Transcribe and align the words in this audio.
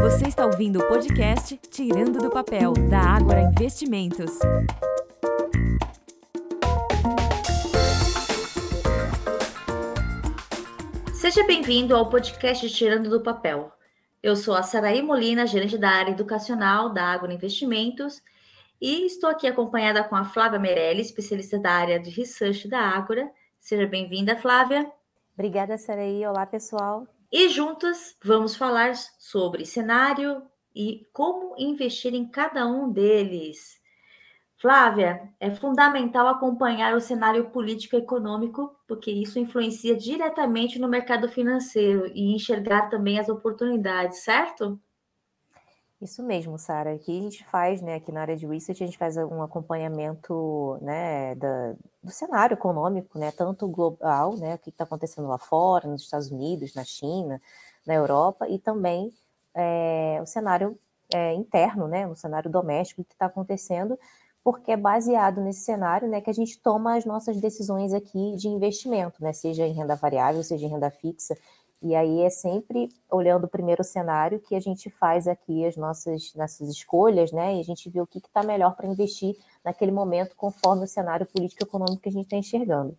Você 0.00 0.28
está 0.28 0.44
ouvindo 0.44 0.78
o 0.78 0.86
podcast 0.86 1.56
Tirando 1.70 2.18
do 2.18 2.30
Papel, 2.30 2.72
da 2.90 3.00
Ágora 3.00 3.40
Investimentos. 3.40 4.30
Seja 11.14 11.44
bem-vindo 11.46 11.96
ao 11.96 12.08
podcast 12.10 12.68
Tirando 12.70 13.08
do 13.08 13.22
Papel. 13.22 13.72
Eu 14.22 14.36
sou 14.36 14.54
a 14.54 14.62
Saraí 14.62 15.02
Molina, 15.02 15.46
gerente 15.46 15.78
da 15.78 15.88
área 15.88 16.12
educacional 16.12 16.92
da 16.92 17.04
Ágora 17.04 17.32
Investimentos, 17.32 18.22
e 18.80 19.06
estou 19.06 19.30
aqui 19.30 19.46
acompanhada 19.46 20.04
com 20.04 20.14
a 20.14 20.24
Flávia 20.24 20.58
Meirelles, 20.58 21.06
especialista 21.06 21.58
da 21.58 21.70
área 21.70 21.98
de 21.98 22.10
research 22.10 22.68
da 22.68 22.80
Ágora. 22.80 23.30
Seja 23.58 23.86
bem-vinda, 23.86 24.36
Flávia. 24.36 24.90
Obrigada, 25.34 25.76
Saraí. 25.78 26.24
Olá, 26.26 26.46
pessoal. 26.46 27.06
E 27.30 27.48
juntas 27.48 28.16
vamos 28.22 28.56
falar 28.56 28.94
sobre 29.18 29.64
cenário 29.64 30.42
e 30.74 31.06
como 31.12 31.54
investir 31.58 32.14
em 32.14 32.28
cada 32.28 32.66
um 32.66 32.90
deles. 32.90 33.80
Flávia, 34.58 35.32
é 35.38 35.50
fundamental 35.50 36.28
acompanhar 36.28 36.94
o 36.94 37.00
cenário 37.00 37.50
político 37.50 37.94
e 37.94 37.98
econômico, 37.98 38.74
porque 38.88 39.10
isso 39.10 39.38
influencia 39.38 39.94
diretamente 39.96 40.78
no 40.78 40.88
mercado 40.88 41.28
financeiro 41.28 42.06
e 42.14 42.34
enxergar 42.34 42.88
também 42.88 43.18
as 43.18 43.28
oportunidades, 43.28 44.24
certo? 44.24 44.80
Isso 46.00 46.22
mesmo, 46.22 46.58
Sara. 46.58 46.92
Aqui 46.94 47.18
a 47.18 47.22
gente 47.22 47.44
faz, 47.46 47.80
né, 47.80 47.94
aqui 47.94 48.12
na 48.12 48.20
área 48.20 48.36
de 48.36 48.46
research, 48.46 48.82
a 48.82 48.86
gente 48.86 48.98
faz 48.98 49.16
um 49.16 49.42
acompanhamento, 49.42 50.78
né, 50.82 51.34
da, 51.36 51.74
do 52.02 52.10
cenário 52.10 52.54
econômico, 52.54 53.18
né, 53.18 53.32
tanto 53.32 53.66
global, 53.66 54.36
né, 54.36 54.56
o 54.56 54.58
que 54.58 54.68
está 54.68 54.84
acontecendo 54.84 55.26
lá 55.26 55.38
fora, 55.38 55.88
nos 55.88 56.02
Estados 56.02 56.30
Unidos, 56.30 56.74
na 56.74 56.84
China, 56.84 57.40
na 57.86 57.94
Europa, 57.94 58.46
e 58.48 58.58
também 58.58 59.10
é, 59.54 60.18
o 60.22 60.26
cenário 60.26 60.78
é, 61.14 61.32
interno, 61.32 61.88
né, 61.88 62.06
o 62.06 62.14
cenário 62.14 62.50
doméstico 62.50 63.02
que 63.02 63.14
está 63.14 63.26
acontecendo, 63.26 63.98
porque 64.44 64.72
é 64.72 64.76
baseado 64.76 65.40
nesse 65.40 65.60
cenário, 65.60 66.08
né, 66.08 66.20
que 66.20 66.28
a 66.30 66.34
gente 66.34 66.58
toma 66.60 66.96
as 66.96 67.06
nossas 67.06 67.40
decisões 67.40 67.94
aqui 67.94 68.36
de 68.36 68.48
investimento, 68.48 69.22
né, 69.22 69.32
seja 69.32 69.66
em 69.66 69.72
renda 69.72 69.96
variável, 69.96 70.42
seja 70.42 70.66
em 70.66 70.70
renda 70.70 70.90
fixa, 70.90 71.34
e 71.82 71.94
aí 71.94 72.22
é 72.22 72.30
sempre 72.30 72.90
olhando 73.10 73.44
o 73.44 73.48
primeiro 73.48 73.84
cenário 73.84 74.40
que 74.40 74.54
a 74.54 74.60
gente 74.60 74.88
faz 74.88 75.28
aqui 75.28 75.64
as 75.66 75.76
nossas, 75.76 76.34
nossas 76.34 76.68
escolhas, 76.68 77.32
né? 77.32 77.56
E 77.56 77.60
a 77.60 77.64
gente 77.64 77.88
vê 77.90 78.00
o 78.00 78.06
que 78.06 78.18
está 78.18 78.42
melhor 78.42 78.74
para 78.74 78.88
investir 78.88 79.36
naquele 79.64 79.92
momento, 79.92 80.34
conforme 80.36 80.84
o 80.84 80.88
cenário 80.88 81.26
político-econômico 81.26 82.02
que 82.02 82.08
a 82.08 82.12
gente 82.12 82.24
está 82.24 82.36
enxergando. 82.36 82.96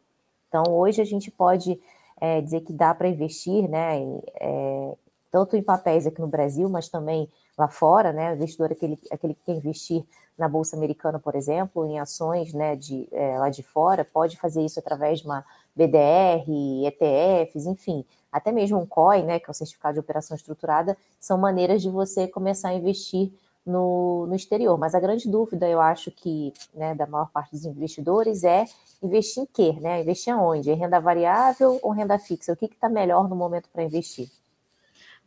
Então, 0.48 0.64
hoje 0.74 1.02
a 1.02 1.06
gente 1.06 1.32
pode 1.32 1.80
é, 2.22 2.40
dizer 2.42 2.62
que 2.62 2.72
dá 2.72 2.94
para 2.94 3.08
investir, 3.08 3.68
né? 3.68 4.00
É, 4.40 4.96
tanto 5.32 5.58
em 5.58 5.62
papéis 5.62 6.06
aqui 6.06 6.22
no 6.22 6.28
Brasil, 6.28 6.70
mas 6.70 6.88
também 6.88 7.28
lá 7.58 7.68
fora, 7.68 8.14
né? 8.14 8.32
O 8.32 8.36
investidor 8.36 8.72
aquele, 8.72 9.00
aquele 9.12 9.34
que 9.34 9.44
quer 9.44 9.54
investir 9.54 10.06
na 10.38 10.48
Bolsa 10.48 10.76
Americana, 10.76 11.20
por 11.20 11.36
exemplo, 11.36 11.86
em 11.86 12.00
ações 12.00 12.54
né, 12.54 12.76
de, 12.76 13.08
é, 13.12 13.40
lá 13.40 13.50
de 13.50 13.64
fora, 13.64 14.06
pode 14.06 14.38
fazer 14.38 14.64
isso 14.64 14.80
através 14.80 15.20
de 15.20 15.26
uma 15.26 15.44
BDR, 15.76 16.46
ETFs, 16.86 17.66
enfim, 17.66 18.06
até 18.38 18.52
mesmo 18.52 18.80
um 18.80 18.86
COI, 18.86 19.24
né, 19.24 19.40
que 19.40 19.50
é 19.50 19.52
o 19.52 19.54
Certificado 19.54 19.96
de 19.96 20.00
Operação 20.00 20.36
Estruturada, 20.36 20.98
são 21.20 21.38
maneiras 21.38 21.82
de 21.82 21.90
você 21.90 22.28
começar 22.28 22.70
a 22.70 22.74
investir 22.74 23.32
no, 23.66 24.26
no 24.28 24.36
exterior. 24.36 24.78
Mas 24.78 24.96
a 24.96 25.00
grande 25.00 25.30
dúvida, 25.30 25.68
eu 25.68 25.82
acho 25.82 26.10
que, 26.10 26.54
né, 26.74 26.96
da 26.96 27.06
maior 27.06 27.30
parte 27.30 27.52
dos 27.52 27.66
investidores 27.66 28.44
é 28.44 28.66
investir 29.04 29.44
em 29.44 29.46
quê, 29.46 29.74
né? 29.82 30.02
Investir 30.02 30.34
aonde? 30.34 30.72
Em 30.72 30.76
renda 30.76 31.00
variável 31.00 31.78
ou 31.84 31.92
renda 31.92 32.18
fixa? 32.18 32.54
O 32.54 32.56
que 32.56 32.66
está 32.66 32.88
melhor 32.88 33.28
no 33.28 33.36
momento 33.36 33.70
para 33.72 33.84
investir? 33.84 34.30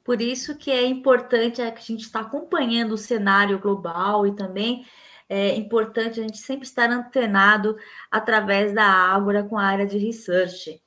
Por 0.02 0.20
isso 0.22 0.56
que 0.56 0.70
é 0.70 0.86
importante 0.86 1.60
é 1.60 1.70
que 1.70 1.78
a 1.78 1.84
gente 1.84 2.04
está 2.04 2.20
acompanhando 2.20 2.92
o 2.92 2.98
cenário 2.98 3.58
global 3.60 4.26
e 4.26 4.34
também 4.34 4.84
é 5.28 5.54
importante 5.54 6.18
a 6.18 6.22
gente 6.24 6.38
sempre 6.38 6.66
estar 6.66 6.90
antenado 6.90 7.76
através 8.10 8.72
da 8.74 8.84
Ágora 8.84 9.44
com 9.44 9.56
a 9.56 9.62
área 9.62 9.86
de 9.86 9.96
research. 9.96 10.82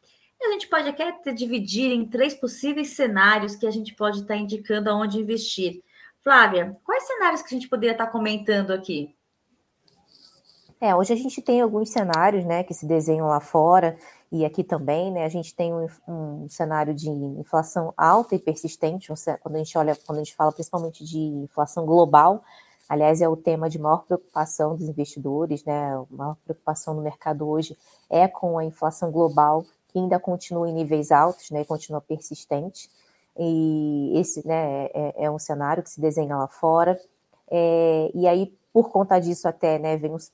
A 0.46 0.52
gente 0.52 0.68
pode 0.68 0.90
até 0.90 1.12
dividir 1.32 1.92
em 1.92 2.06
três 2.06 2.34
possíveis 2.34 2.90
cenários 2.90 3.56
que 3.56 3.66
a 3.66 3.72
gente 3.72 3.96
pode 3.96 4.22
estar 4.22 4.36
indicando 4.36 4.90
aonde 4.90 5.20
investir. 5.20 5.82
Flávia, 6.22 6.78
quais 6.84 7.08
cenários 7.08 7.42
que 7.42 7.54
a 7.54 7.58
gente 7.58 7.70
poderia 7.70 7.94
estar 7.94 8.08
comentando 8.08 8.72
aqui? 8.72 9.16
É, 10.84 10.94
hoje 10.94 11.14
a 11.14 11.16
gente 11.16 11.42
tem 11.42 11.62
alguns 11.62 11.92
cenários, 11.92 12.44
né, 12.44 12.62
que 12.62 12.74
se 12.74 12.86
desenham 12.86 13.28
lá 13.28 13.40
fora 13.40 13.98
e 14.30 14.44
aqui 14.44 14.66
também, 14.66 15.14
né, 15.14 15.24
a 15.24 15.30
gente 15.30 15.56
tem 15.56 15.74
um, 15.74 15.88
um 16.06 16.50
cenário 16.50 16.94
de 16.94 17.10
inflação 17.10 17.94
alta 17.96 18.36
e 18.36 18.40
persistente, 18.40 19.10
um, 19.10 19.16
quando 19.42 19.56
a 19.56 19.58
gente 19.60 19.78
olha, 19.78 19.96
quando 20.06 20.18
a 20.20 20.24
gente 20.26 20.36
fala 20.36 20.52
principalmente 20.52 21.06
de 21.06 21.18
inflação 21.18 21.86
global, 21.86 22.44
aliás, 22.90 23.22
é 23.22 23.30
o 23.30 23.38
tema 23.38 23.70
de 23.70 23.80
maior 23.80 24.04
preocupação 24.04 24.76
dos 24.76 24.90
investidores, 24.90 25.64
né, 25.64 25.96
a 25.96 26.04
maior 26.10 26.36
preocupação 26.44 26.94
no 26.94 27.02
mercado 27.02 27.48
hoje 27.48 27.78
é 28.10 28.28
com 28.28 28.58
a 28.58 28.66
inflação 28.66 29.10
global, 29.10 29.66
que 29.94 30.00
ainda 30.00 30.20
continua 30.20 30.68
em 30.68 30.74
níveis 30.74 31.12
altos, 31.12 31.52
né, 31.52 31.64
continua 31.64 32.02
persistente, 32.02 32.90
e 33.38 34.12
esse, 34.16 34.46
né, 34.46 34.86
é, 34.88 35.26
é 35.26 35.32
um 35.32 35.40
cenário 35.40 35.84
que 35.84 35.90
se 35.92 36.02
desenha 36.02 36.36
lá 36.36 36.48
fora, 36.48 37.00
é, 37.50 38.12
e 38.14 38.28
aí, 38.28 38.52
por 38.74 38.90
conta 38.90 39.20
disso 39.20 39.48
até, 39.48 39.78
né, 39.78 39.96
vemos, 39.96 40.32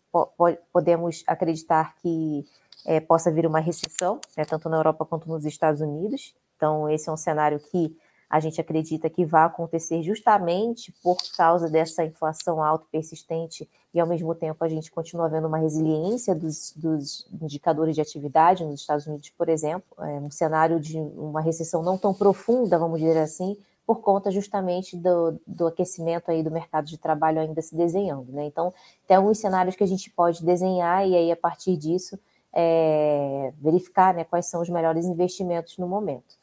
podemos 0.72 1.24
acreditar 1.28 1.96
que 2.02 2.46
é, 2.86 3.02
possa 3.02 3.30
vir 3.30 3.46
uma 3.46 3.60
recessão, 3.60 4.22
né, 4.38 4.46
tanto 4.46 4.70
na 4.70 4.78
Europa 4.78 5.06
quanto 5.06 5.28
nos 5.28 5.44
Estados 5.46 5.82
Unidos. 5.82 6.34
Então, 6.56 6.90
esse 6.90 7.10
é 7.10 7.12
um 7.12 7.18
cenário 7.18 7.60
que 7.60 7.96
a 8.30 8.40
gente 8.40 8.62
acredita 8.62 9.10
que 9.10 9.26
vai 9.26 9.44
acontecer 9.44 10.04
justamente 10.04 10.94
por 11.02 11.18
causa 11.36 11.68
dessa 11.68 12.04
inflação 12.06 12.64
alta 12.64 12.86
persistente 12.92 13.68
e, 13.92 14.00
ao 14.00 14.06
mesmo 14.06 14.36
tempo, 14.36 14.64
a 14.64 14.70
gente 14.70 14.92
continua 14.92 15.28
vendo 15.28 15.48
uma 15.48 15.58
resiliência 15.58 16.36
dos, 16.36 16.72
dos 16.76 17.28
indicadores 17.42 17.96
de 17.96 18.02
atividade 18.02 18.64
nos 18.64 18.82
Estados 18.82 19.08
Unidos, 19.08 19.32
por 19.32 19.50
exemplo, 19.50 19.88
é 19.98 20.20
um 20.20 20.30
cenário 20.30 20.80
de 20.80 21.00
uma 21.00 21.42
recessão 21.42 21.82
não 21.82 21.98
tão 21.98 22.14
profunda, 22.14 22.78
vamos 22.78 23.00
dizer 23.00 23.18
assim, 23.18 23.58
por 23.90 24.02
conta 24.02 24.30
justamente 24.30 24.96
do, 24.96 25.42
do 25.48 25.66
aquecimento 25.66 26.30
aí 26.30 26.44
do 26.44 26.52
mercado 26.52 26.86
de 26.86 27.00
trabalho 27.00 27.40
ainda 27.40 27.60
se 27.64 27.76
desenhando, 27.76 28.32
né? 28.32 28.46
Então, 28.46 28.72
tem 29.08 29.18
alguns 29.18 29.40
cenários 29.40 29.76
que 29.76 29.84
a 29.84 29.88
gente 29.88 30.12
pode 30.12 30.46
desenhar 30.46 31.08
e 31.08 31.16
aí, 31.16 31.32
a 31.32 31.36
partir 31.36 31.76
disso, 31.76 32.20
é, 32.54 33.52
verificar 33.60 34.14
né, 34.14 34.24
quais 34.24 34.46
são 34.46 34.62
os 34.62 34.70
melhores 34.70 35.06
investimentos 35.06 35.80
no 35.80 35.88
momento. 35.88 36.38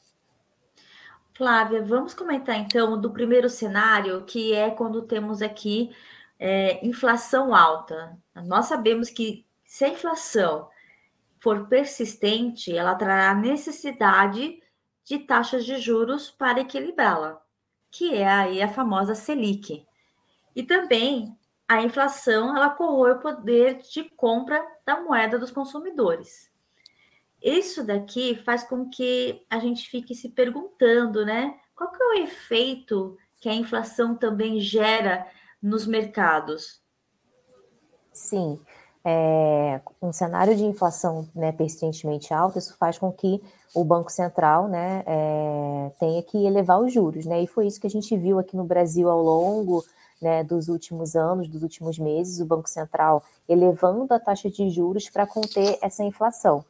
Flávia, 1.36 1.82
vamos 1.84 2.14
comentar 2.14 2.56
então 2.56 2.98
do 2.98 3.10
primeiro 3.10 3.50
cenário, 3.50 4.24
que 4.24 4.54
é 4.54 4.70
quando 4.70 5.02
temos 5.02 5.42
aqui 5.42 5.94
é, 6.38 6.84
inflação 6.86 7.54
alta. 7.54 8.16
Nós 8.34 8.66
sabemos 8.66 9.10
que 9.10 9.44
se 9.62 9.84
a 9.84 9.88
inflação 9.88 10.70
for 11.38 11.69
persistente, 11.69 12.74
ela 12.74 12.94
trará 12.94 13.34
necessidade 13.34 14.62
de 15.04 15.19
taxas 15.19 15.66
de 15.66 15.78
juros 15.78 16.30
para 16.30 16.60
equilibrá-la, 16.60 17.42
que 17.91 18.14
é 18.14 18.26
aí 18.26 18.62
a 18.62 18.72
famosa 18.72 19.14
Selic. 19.14 19.86
E 20.54 20.62
também 20.62 21.36
a 21.68 21.82
inflação 21.82 22.56
ela 22.56 22.70
corrói 22.70 23.12
o 23.12 23.20
poder 23.20 23.82
de 23.92 24.04
compra 24.04 24.66
da 24.86 25.03
moeda 25.03 25.38
dos 25.38 25.50
consumidores. 25.50 26.50
Isso 27.46 27.84
daqui 27.84 28.34
faz 28.44 28.64
com 28.64 28.90
que 28.90 29.46
a 29.48 29.60
gente 29.60 29.88
fique 29.88 30.16
se 30.16 30.30
perguntando, 30.30 31.24
né? 31.24 31.54
Qual 31.76 31.92
que 31.92 32.02
é 32.02 32.06
o 32.06 32.24
efeito 32.24 33.16
que 33.40 33.48
a 33.48 33.54
inflação 33.54 34.16
também 34.16 34.58
gera 34.58 35.24
nos 35.62 35.86
mercados? 35.86 36.80
Sim, 38.12 38.58
é, 39.04 39.80
um 40.02 40.12
cenário 40.12 40.56
de 40.56 40.64
inflação 40.64 41.28
né, 41.32 41.52
persistentemente 41.52 42.34
alta, 42.34 42.58
isso 42.58 42.76
faz 42.76 42.98
com 42.98 43.12
que 43.12 43.40
o 43.72 43.84
Banco 43.84 44.10
Central 44.10 44.66
né, 44.66 45.04
é, 45.06 45.92
tenha 46.00 46.20
que 46.24 46.44
elevar 46.44 46.80
os 46.80 46.92
juros, 46.92 47.26
né? 47.26 47.40
E 47.40 47.46
foi 47.46 47.68
isso 47.68 47.80
que 47.80 47.86
a 47.86 47.90
gente 47.90 48.16
viu 48.16 48.40
aqui 48.40 48.56
no 48.56 48.64
Brasil 48.64 49.09
ao 49.09 49.22
longo 49.22 49.84
né, 50.21 50.42
dos 50.42 50.66
últimos 50.66 51.15
anos, 51.15 51.47
dos 51.47 51.62
últimos 51.62 51.97
meses, 51.97 52.41
o 52.41 52.47
Banco 52.47 52.68
Central 52.68 53.22
elevando 53.48 54.12
a 54.12 54.18
taxa 54.18 54.50
de 54.50 54.68
juros 54.68 55.09
para 55.09 55.28
conter 55.28 55.78
essa 55.80 56.03
inflação. 56.03 56.65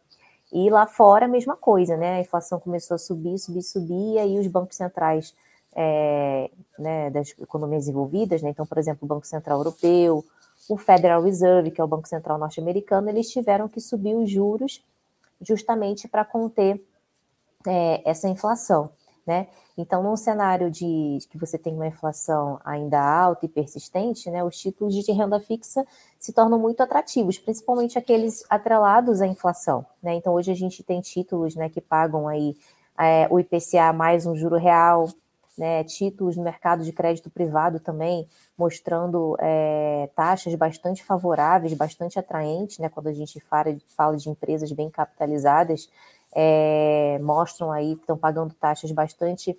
E 0.58 0.70
lá 0.70 0.86
fora 0.86 1.26
a 1.26 1.28
mesma 1.28 1.54
coisa, 1.54 1.98
né? 1.98 2.14
A 2.16 2.20
inflação 2.20 2.58
começou 2.58 2.94
a 2.94 2.98
subir, 2.98 3.38
subir, 3.38 3.62
subir, 3.62 4.14
e 4.14 4.18
aí 4.18 4.38
os 4.38 4.46
bancos 4.46 4.74
centrais 4.74 5.34
é, 5.74 6.50
né, 6.78 7.10
das 7.10 7.34
economias 7.38 7.82
desenvolvidas, 7.82 8.40
né? 8.40 8.48
Então, 8.48 8.64
por 8.64 8.78
exemplo, 8.78 9.00
o 9.02 9.06
Banco 9.06 9.26
Central 9.26 9.58
Europeu, 9.58 10.24
o 10.66 10.78
Federal 10.78 11.20
Reserve, 11.20 11.70
que 11.70 11.78
é 11.78 11.84
o 11.84 11.86
Banco 11.86 12.08
Central 12.08 12.38
norte-americano, 12.38 13.10
eles 13.10 13.28
tiveram 13.28 13.68
que 13.68 13.82
subir 13.82 14.14
os 14.14 14.30
juros 14.30 14.82
justamente 15.42 16.08
para 16.08 16.24
conter 16.24 16.82
é, 17.66 18.00
essa 18.08 18.26
inflação 18.26 18.88
né? 19.26 19.48
Então, 19.76 20.02
num 20.02 20.16
cenário 20.16 20.70
de 20.70 21.18
que 21.30 21.36
você 21.36 21.58
tem 21.58 21.74
uma 21.74 21.86
inflação 21.86 22.60
ainda 22.64 23.00
alta 23.00 23.44
e 23.44 23.48
persistente, 23.48 24.30
né, 24.30 24.44
os 24.44 24.56
títulos 24.56 24.94
de 24.94 25.12
renda 25.12 25.40
fixa 25.40 25.84
se 26.18 26.32
tornam 26.32 26.58
muito 26.58 26.80
atrativos, 26.80 27.38
principalmente 27.38 27.98
aqueles 27.98 28.44
atrelados 28.48 29.20
à 29.20 29.26
inflação, 29.26 29.84
né? 30.02 30.14
Então, 30.14 30.32
hoje 30.32 30.52
a 30.52 30.54
gente 30.54 30.82
tem 30.82 31.00
títulos, 31.00 31.56
né, 31.56 31.68
que 31.68 31.80
pagam 31.80 32.28
aí 32.28 32.56
é, 32.98 33.26
o 33.30 33.40
IPCA 33.40 33.92
mais 33.92 34.24
um 34.26 34.36
juro 34.36 34.56
real, 34.56 35.08
né, 35.58 35.82
títulos 35.84 36.36
no 36.36 36.44
mercado 36.44 36.84
de 36.84 36.92
crédito 36.92 37.30
privado 37.30 37.80
também, 37.80 38.28
mostrando 38.56 39.36
é, 39.40 40.08
taxas 40.14 40.54
bastante 40.54 41.02
favoráveis, 41.02 41.72
bastante 41.74 42.18
atraentes, 42.18 42.78
né, 42.78 42.88
quando 42.88 43.08
a 43.08 43.12
gente 43.12 43.40
fala, 43.40 43.74
fala 43.96 44.16
de 44.16 44.28
empresas 44.28 44.70
bem 44.72 44.90
capitalizadas, 44.90 45.88
é, 46.34 47.18
mostram 47.22 47.72
aí 47.72 47.94
que 47.94 48.02
estão 48.02 48.16
pagando 48.16 48.54
taxas 48.54 48.90
bastante 48.92 49.56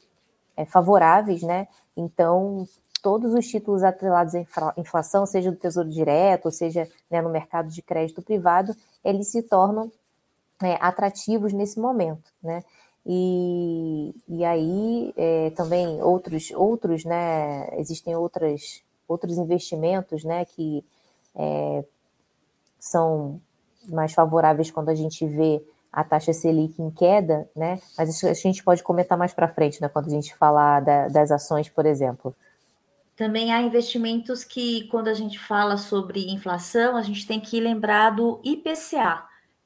é, 0.55 0.65
favoráveis, 0.65 1.41
né? 1.41 1.67
Então, 1.95 2.67
todos 3.01 3.33
os 3.33 3.47
títulos 3.47 3.83
atrelados 3.83 4.35
à 4.35 4.73
inflação, 4.77 5.25
seja 5.25 5.51
do 5.51 5.57
Tesouro 5.57 5.89
Direto, 5.89 6.51
seja 6.51 6.87
né, 7.09 7.21
no 7.21 7.29
mercado 7.29 7.69
de 7.69 7.81
crédito 7.81 8.21
privado, 8.21 8.75
eles 9.03 9.27
se 9.27 9.41
tornam 9.43 9.91
é, 10.61 10.77
atrativos 10.81 11.53
nesse 11.53 11.79
momento, 11.79 12.31
né? 12.41 12.63
E, 13.05 14.13
e 14.27 14.43
aí 14.43 15.13
é, 15.15 15.51
também 15.51 16.01
outros, 16.01 16.51
outros, 16.51 17.05
né? 17.05 17.69
Existem 17.79 18.15
outras, 18.15 18.83
outros 19.07 19.37
investimentos, 19.37 20.23
né? 20.25 20.43
Que 20.43 20.83
é, 21.35 21.85
são 22.79 23.39
mais 23.87 24.13
favoráveis 24.13 24.69
quando 24.69 24.89
a 24.89 24.95
gente 24.95 25.25
vê 25.25 25.63
a 25.97 26.03
taxa 26.03 26.31
Selic 26.31 26.79
em 26.79 26.91
queda, 26.91 27.49
né? 27.55 27.81
Mas 27.97 28.09
isso 28.09 28.27
a 28.27 28.33
gente 28.35 28.63
pode 28.63 28.83
comentar 28.83 29.17
mais 29.17 29.33
para 29.33 29.47
frente, 29.47 29.81
né? 29.81 29.89
Quando 29.89 30.05
a 30.05 30.11
gente 30.11 30.35
falar 30.35 30.79
da, 30.79 31.07
das 31.07 31.31
ações, 31.31 31.69
por 31.69 31.87
exemplo. 31.87 32.35
Também 33.15 33.51
há 33.51 33.59
investimentos 33.63 34.43
que, 34.43 34.87
quando 34.89 35.07
a 35.07 35.15
gente 35.15 35.39
fala 35.39 35.75
sobre 35.75 36.31
inflação, 36.31 36.95
a 36.95 37.01
gente 37.01 37.25
tem 37.25 37.39
que 37.39 37.59
lembrar 37.59 38.11
do 38.11 38.39
IPCA, 38.43 39.23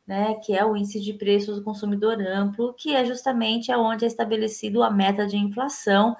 né? 0.07 0.35
Que 0.35 0.55
é 0.55 0.63
o 0.63 0.77
índice 0.77 1.01
de 1.01 1.11
preços 1.11 1.57
do 1.57 1.65
consumidor 1.65 2.21
amplo, 2.21 2.73
que 2.75 2.95
é 2.95 3.03
justamente 3.03 3.69
onde 3.73 4.05
é 4.05 4.07
estabelecido 4.07 4.83
a 4.83 4.89
meta 4.89 5.27
de 5.27 5.35
inflação 5.35 6.15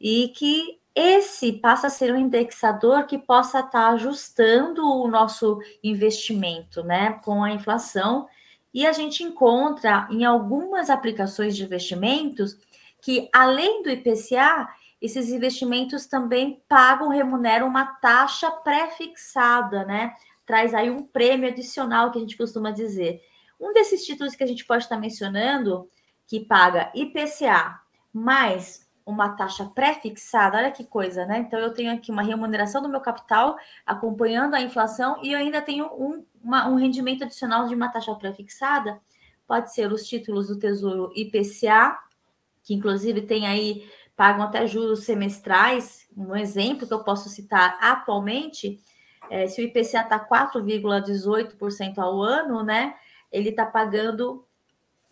e 0.00 0.28
que 0.28 0.80
esse 0.94 1.52
passa 1.52 1.88
a 1.88 1.90
ser 1.90 2.10
um 2.10 2.16
indexador 2.16 3.04
que 3.04 3.18
possa 3.18 3.60
estar 3.60 3.90
ajustando 3.90 4.82
o 4.82 5.06
nosso 5.08 5.58
investimento, 5.84 6.82
né, 6.82 7.20
com 7.22 7.44
a 7.44 7.50
inflação 7.50 8.26
e 8.72 8.86
a 8.86 8.92
gente 8.92 9.22
encontra 9.22 10.06
em 10.10 10.24
algumas 10.24 10.88
aplicações 10.88 11.56
de 11.56 11.64
investimentos 11.64 12.56
que, 13.00 13.28
além 13.32 13.82
do 13.82 13.90
IPCA, 13.90 14.68
esses 15.00 15.28
investimentos 15.28 16.06
também 16.06 16.62
pagam, 16.68 17.08
remuneram 17.08 17.66
uma 17.66 17.84
taxa 17.84 18.50
pré-fixada, 18.50 19.84
né? 19.84 20.14
Traz 20.46 20.72
aí 20.72 20.90
um 20.90 21.02
prêmio 21.02 21.48
adicional 21.48 22.10
que 22.10 22.18
a 22.18 22.20
gente 22.20 22.36
costuma 22.36 22.70
dizer. 22.70 23.20
Um 23.60 23.72
desses 23.72 24.04
títulos 24.04 24.34
que 24.34 24.44
a 24.44 24.46
gente 24.46 24.64
pode 24.64 24.84
estar 24.84 24.98
mencionando, 24.98 25.90
que 26.26 26.40
paga 26.40 26.90
IPCA 26.94 27.80
mais 28.12 28.88
uma 29.04 29.30
taxa 29.30 29.64
pré-fixada, 29.64 30.58
olha 30.58 30.70
que 30.70 30.84
coisa, 30.84 31.26
né? 31.26 31.38
Então 31.38 31.58
eu 31.58 31.72
tenho 31.74 31.92
aqui 31.92 32.10
uma 32.10 32.22
remuneração 32.22 32.80
do 32.80 32.88
meu 32.88 33.00
capital 33.00 33.56
acompanhando 33.84 34.54
a 34.54 34.60
inflação 34.60 35.18
e 35.22 35.32
eu 35.32 35.38
ainda 35.38 35.60
tenho 35.60 35.86
um, 35.86 36.24
uma, 36.42 36.68
um 36.68 36.76
rendimento 36.76 37.24
adicional 37.24 37.66
de 37.66 37.74
uma 37.74 37.88
taxa 37.88 38.14
pré-fixada. 38.14 39.00
Pode 39.46 39.74
ser 39.74 39.92
os 39.92 40.06
títulos 40.06 40.48
do 40.48 40.58
Tesouro 40.58 41.12
IPCA, 41.14 41.98
que 42.62 42.74
inclusive 42.74 43.22
tem 43.22 43.46
aí, 43.46 43.88
pagam 44.16 44.44
até 44.44 44.66
juros 44.66 45.04
semestrais. 45.04 46.06
Um 46.16 46.36
exemplo 46.36 46.86
que 46.86 46.94
eu 46.94 47.02
posso 47.02 47.28
citar 47.28 47.76
atualmente, 47.80 48.80
é, 49.28 49.46
se 49.46 49.60
o 49.60 49.64
IPCA 49.64 50.02
está 50.02 50.18
4,18% 50.18 51.98
ao 51.98 52.22
ano, 52.22 52.62
né? 52.62 52.94
Ele 53.30 53.48
está 53.48 53.66
pagando 53.66 54.46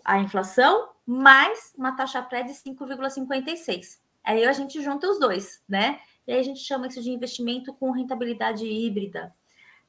a 0.04 0.18
inflação 0.18 0.88
mais 1.10 1.74
uma 1.76 1.90
taxa 1.90 2.22
pré 2.22 2.44
de 2.44 2.52
5,56. 2.52 3.98
Aí 4.22 4.44
a 4.44 4.52
gente 4.52 4.80
junta 4.80 5.10
os 5.10 5.18
dois, 5.18 5.60
né? 5.68 5.98
E 6.24 6.32
aí 6.32 6.38
a 6.38 6.42
gente 6.44 6.60
chama 6.60 6.86
isso 6.86 7.02
de 7.02 7.10
investimento 7.10 7.74
com 7.74 7.90
rentabilidade 7.90 8.64
híbrida. 8.64 9.34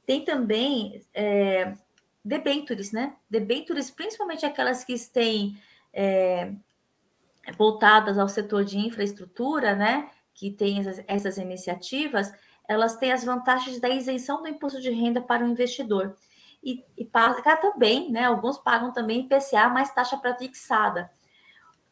Tem 0.04 0.26
também 0.26 1.06
é, 1.14 1.76
debentures, 2.26 2.92
né? 2.92 3.16
Debentures, 3.30 3.92
principalmente 3.92 4.48
aquelas 4.48 4.84
que 4.84 4.96
têm 5.12 5.62
é, 5.94 6.54
voltadas 7.56 8.18
ao 8.18 8.28
setor 8.28 8.66
de 8.66 8.80
infraestrutura, 8.80 9.76
né? 9.76 10.10
Que 10.34 10.50
tem 10.50 10.80
essas, 10.80 11.04
essas 11.08 11.38
iniciativas, 11.38 12.34
elas 12.68 12.98
têm 12.98 13.12
as 13.12 13.24
vantagens 13.24 13.80
da 13.80 13.90
isenção 13.90 14.42
do 14.42 14.48
imposto 14.48 14.82
de 14.82 14.90
renda 14.90 15.22
para 15.22 15.46
o 15.46 15.48
investidor 15.48 16.18
e, 16.64 16.84
e 16.98 17.06
paga 17.06 17.58
também, 17.58 18.12
né? 18.12 18.26
Alguns 18.26 18.58
pagam 18.58 18.92
também 18.92 19.22
IPCA 19.22 19.70
mais 19.70 19.92
taxa 19.94 20.18
pré-fixada. 20.18 21.12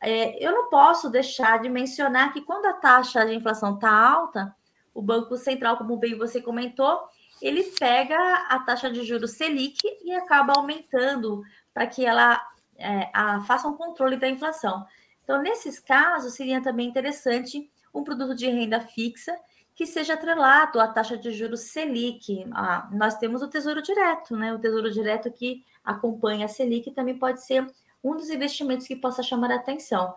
É, 0.02 0.44
eu 0.44 0.52
não 0.54 0.70
posso 0.70 1.10
deixar 1.10 1.60
de 1.60 1.70
mencionar 1.70 2.32
que 2.32 2.42
quando 2.42 2.66
a 2.66 2.74
taxa 2.74 3.26
de 3.26 3.36
inflação 3.36 3.76
está 3.76 3.92
alta, 3.92 4.56
o 4.94 5.02
Banco 5.02 5.36
Central, 5.38 5.78
como 5.78 5.98
bem 5.98 6.18
você 6.18 6.42
comentou, 6.42 7.02
ele 7.42 7.64
pega 7.80 8.18
a 8.50 8.60
taxa 8.60 8.90
de 8.92 9.04
juros 9.04 9.32
Selic 9.32 9.80
e 10.04 10.14
acaba 10.14 10.54
aumentando 10.56 11.44
para 11.74 11.88
que 11.88 12.06
ela 12.06 12.42
é, 12.78 13.10
a, 13.14 13.42
faça 13.42 13.68
um 13.68 13.76
controle 13.76 14.18
da 14.18 14.30
inflação. 14.30 14.86
Então, 15.24 15.42
nesses 15.42 15.80
casos, 15.80 16.34
seria 16.34 16.62
também 16.62 16.88
interessante 16.88 17.70
um 17.94 18.04
produto 18.04 18.36
de 18.36 18.48
renda 18.48 18.80
fixa 18.80 19.38
que 19.80 19.88
seja 19.88 20.16
atrelado 20.16 20.78
à 20.78 20.90
taxa 20.90 21.18
de 21.18 21.32
juros 21.32 21.62
Selic. 21.62 22.46
Ah, 22.52 22.90
nós 22.92 23.16
temos 23.16 23.42
o 23.42 23.48
Tesouro 23.48 23.82
Direto, 23.82 24.36
né? 24.36 24.54
O 24.54 24.60
Tesouro 24.60 24.92
Direto 24.92 25.32
que 25.32 25.64
acompanha 25.82 26.44
a 26.44 26.50
Selic 26.50 26.92
também 26.92 27.18
pode 27.18 27.42
ser 27.42 27.66
um 28.04 28.14
dos 28.14 28.30
investimentos 28.30 28.86
que 28.86 28.94
possa 28.98 29.24
chamar 29.24 29.52
a 29.52 29.56
atenção. 29.56 30.14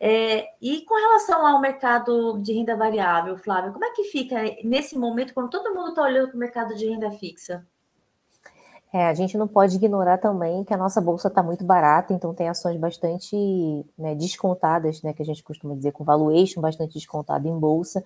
É, 0.00 0.48
e 0.60 0.80
com 0.80 0.96
relação 0.96 1.46
ao 1.46 1.60
mercado 1.60 2.40
de 2.42 2.52
renda 2.52 2.74
variável, 2.74 3.38
Flávio, 3.38 3.72
como 3.72 3.84
é 3.84 3.92
que 3.92 4.02
fica 4.02 4.42
nesse 4.64 4.98
momento 4.98 5.32
quando 5.32 5.50
todo 5.50 5.72
mundo 5.72 5.90
está 5.90 6.02
olhando 6.02 6.26
para 6.26 6.36
o 6.36 6.40
mercado 6.40 6.74
de 6.74 6.88
renda 6.88 7.08
fixa? 7.12 7.64
É, 8.92 9.06
a 9.06 9.14
gente 9.14 9.38
não 9.38 9.46
pode 9.46 9.76
ignorar 9.76 10.18
também 10.18 10.64
que 10.64 10.74
a 10.74 10.76
nossa 10.76 11.00
bolsa 11.00 11.28
está 11.28 11.44
muito 11.44 11.64
barata, 11.64 12.12
então 12.12 12.34
tem 12.34 12.48
ações 12.48 12.76
bastante 12.76 13.36
né, 13.96 14.16
descontadas, 14.16 15.00
né, 15.02 15.12
que 15.12 15.22
a 15.22 15.24
gente 15.24 15.44
costuma 15.44 15.76
dizer 15.76 15.92
com 15.92 16.02
valuation 16.02 16.60
bastante 16.60 16.94
descontado 16.94 17.46
em 17.46 17.56
bolsa. 17.56 18.02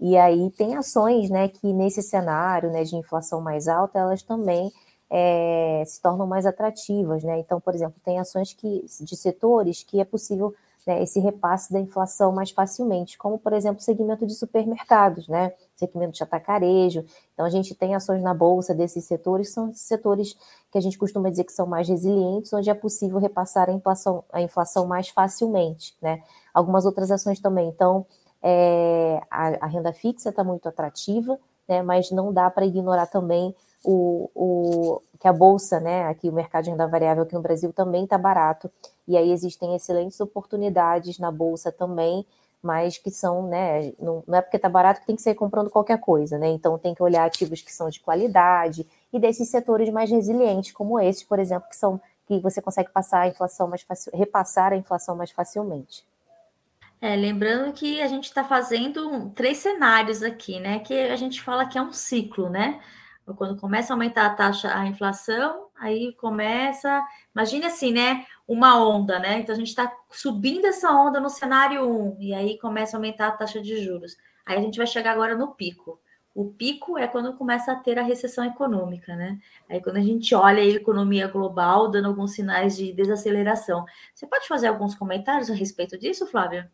E 0.00 0.16
aí 0.16 0.50
tem 0.50 0.76
ações, 0.76 1.30
né, 1.30 1.48
que 1.48 1.72
nesse 1.72 2.02
cenário, 2.02 2.70
né, 2.70 2.84
de 2.84 2.96
inflação 2.96 3.40
mais 3.40 3.66
alta, 3.68 3.98
elas 3.98 4.22
também 4.22 4.72
é, 5.10 5.82
se 5.86 6.00
tornam 6.02 6.26
mais 6.26 6.44
atrativas, 6.46 7.22
né? 7.22 7.38
Então, 7.38 7.60
por 7.60 7.74
exemplo, 7.74 8.00
tem 8.04 8.18
ações 8.18 8.52
que 8.52 8.84
de 9.00 9.16
setores 9.16 9.82
que 9.82 10.00
é 10.00 10.04
possível 10.04 10.54
né, 10.86 11.02
esse 11.02 11.18
repasse 11.18 11.72
da 11.72 11.80
inflação 11.80 12.32
mais 12.32 12.50
facilmente, 12.50 13.18
como 13.18 13.38
por 13.38 13.52
exemplo 13.52 13.78
o 13.80 13.82
segmento 13.82 14.24
de 14.24 14.34
supermercados, 14.34 15.26
né? 15.26 15.52
Segmento 15.74 16.12
de 16.12 16.22
atacarejo. 16.22 17.04
Então 17.34 17.44
a 17.44 17.50
gente 17.50 17.74
tem 17.74 17.94
ações 17.94 18.22
na 18.22 18.32
bolsa 18.32 18.72
desses 18.74 19.04
setores, 19.04 19.52
são 19.52 19.72
setores 19.74 20.36
que 20.70 20.78
a 20.78 20.80
gente 20.80 20.96
costuma 20.96 21.28
dizer 21.28 21.44
que 21.44 21.52
são 21.52 21.66
mais 21.66 21.88
resilientes, 21.88 22.52
onde 22.52 22.70
é 22.70 22.74
possível 22.74 23.18
repassar 23.18 23.68
a 23.68 23.72
inflação, 23.72 24.24
a 24.32 24.40
inflação 24.40 24.86
mais 24.86 25.08
facilmente, 25.08 25.96
né? 26.00 26.22
Algumas 26.54 26.84
outras 26.86 27.10
ações 27.10 27.40
também. 27.40 27.68
Então 27.68 28.06
é, 28.42 29.20
a, 29.30 29.64
a, 29.64 29.66
renda 29.66 29.92
fixa 29.92 30.30
está 30.30 30.44
muito 30.44 30.68
atrativa, 30.68 31.38
né, 31.68 31.82
mas 31.82 32.10
não 32.10 32.32
dá 32.32 32.50
para 32.50 32.66
ignorar 32.66 33.06
também 33.06 33.54
o, 33.84 34.30
o, 34.34 35.02
que 35.18 35.26
a 35.26 35.32
bolsa, 35.32 35.80
né, 35.80 36.04
aqui 36.04 36.28
o 36.28 36.32
mercado 36.32 36.64
de 36.64 36.70
renda 36.70 36.86
variável 36.86 37.22
aqui 37.22 37.34
no 37.34 37.42
Brasil 37.42 37.72
também 37.72 38.04
está 38.04 38.18
barato, 38.18 38.70
e 39.06 39.16
aí 39.16 39.30
existem 39.32 39.74
excelentes 39.74 40.20
oportunidades 40.20 41.18
na 41.18 41.30
bolsa 41.30 41.72
também, 41.72 42.24
mas 42.62 42.98
que 42.98 43.10
são, 43.10 43.46
né, 43.46 43.92
não, 43.98 44.22
não 44.26 44.38
é 44.38 44.42
porque 44.42 44.56
está 44.56 44.68
barato 44.68 45.00
que 45.00 45.06
tem 45.06 45.16
que 45.16 45.22
sair 45.22 45.34
comprando 45.34 45.70
qualquer 45.70 45.98
coisa, 45.98 46.38
né, 46.38 46.48
então 46.48 46.78
tem 46.78 46.94
que 46.94 47.02
olhar 47.02 47.24
ativos 47.24 47.62
que 47.62 47.72
são 47.72 47.88
de 47.88 48.00
qualidade 48.00 48.86
e 49.12 49.18
desses 49.18 49.48
setores 49.48 49.88
mais 49.90 50.10
resilientes, 50.10 50.72
como 50.72 51.00
esses, 51.00 51.22
por 51.22 51.38
exemplo, 51.38 51.68
que 51.68 51.76
são 51.76 52.00
que 52.26 52.40
você 52.40 52.60
consegue 52.60 52.90
passar 52.90 53.20
a 53.20 53.28
inflação 53.28 53.68
mais 53.68 53.86
repassar 54.12 54.72
a 54.72 54.76
inflação 54.76 55.14
mais 55.14 55.30
facilmente. 55.30 56.04
É, 57.06 57.14
lembrando 57.14 57.72
que 57.72 58.02
a 58.02 58.08
gente 58.08 58.24
está 58.24 58.42
fazendo 58.42 59.30
três 59.30 59.58
cenários 59.58 60.24
aqui, 60.24 60.58
né? 60.58 60.80
Que 60.80 60.92
a 60.92 61.14
gente 61.14 61.40
fala 61.40 61.64
que 61.64 61.78
é 61.78 61.80
um 61.82 61.92
ciclo, 61.92 62.50
né? 62.50 62.80
Quando 63.36 63.60
começa 63.60 63.92
a 63.92 63.94
aumentar 63.94 64.26
a 64.26 64.34
taxa, 64.34 64.76
a 64.76 64.84
inflação, 64.88 65.68
aí 65.78 66.12
começa. 66.14 67.00
Imagine 67.32 67.66
assim, 67.66 67.92
né? 67.92 68.26
Uma 68.46 68.84
onda, 68.84 69.20
né? 69.20 69.38
Então 69.38 69.54
a 69.54 69.58
gente 69.58 69.68
está 69.68 69.92
subindo 70.10 70.66
essa 70.66 70.90
onda 70.90 71.20
no 71.20 71.30
cenário 71.30 71.88
1, 71.88 72.16
e 72.18 72.34
aí 72.34 72.58
começa 72.58 72.96
a 72.96 72.98
aumentar 72.98 73.28
a 73.28 73.36
taxa 73.36 73.60
de 73.62 73.84
juros. 73.84 74.16
Aí 74.44 74.58
a 74.58 74.60
gente 74.60 74.76
vai 74.76 74.86
chegar 74.88 75.12
agora 75.12 75.36
no 75.36 75.54
pico. 75.54 76.00
O 76.34 76.46
pico 76.46 76.98
é 76.98 77.06
quando 77.06 77.34
começa 77.34 77.70
a 77.70 77.76
ter 77.76 78.00
a 78.00 78.02
recessão 78.02 78.44
econômica, 78.44 79.14
né? 79.14 79.38
Aí 79.70 79.80
quando 79.80 79.98
a 79.98 80.02
gente 80.02 80.34
olha 80.34 80.60
a 80.60 80.66
economia 80.66 81.28
global 81.28 81.88
dando 81.88 82.08
alguns 82.08 82.32
sinais 82.32 82.76
de 82.76 82.92
desaceleração. 82.92 83.84
Você 84.12 84.26
pode 84.26 84.48
fazer 84.48 84.66
alguns 84.66 84.96
comentários 84.96 85.52
a 85.52 85.54
respeito 85.54 85.96
disso, 85.96 86.26
Flávia? 86.26 86.68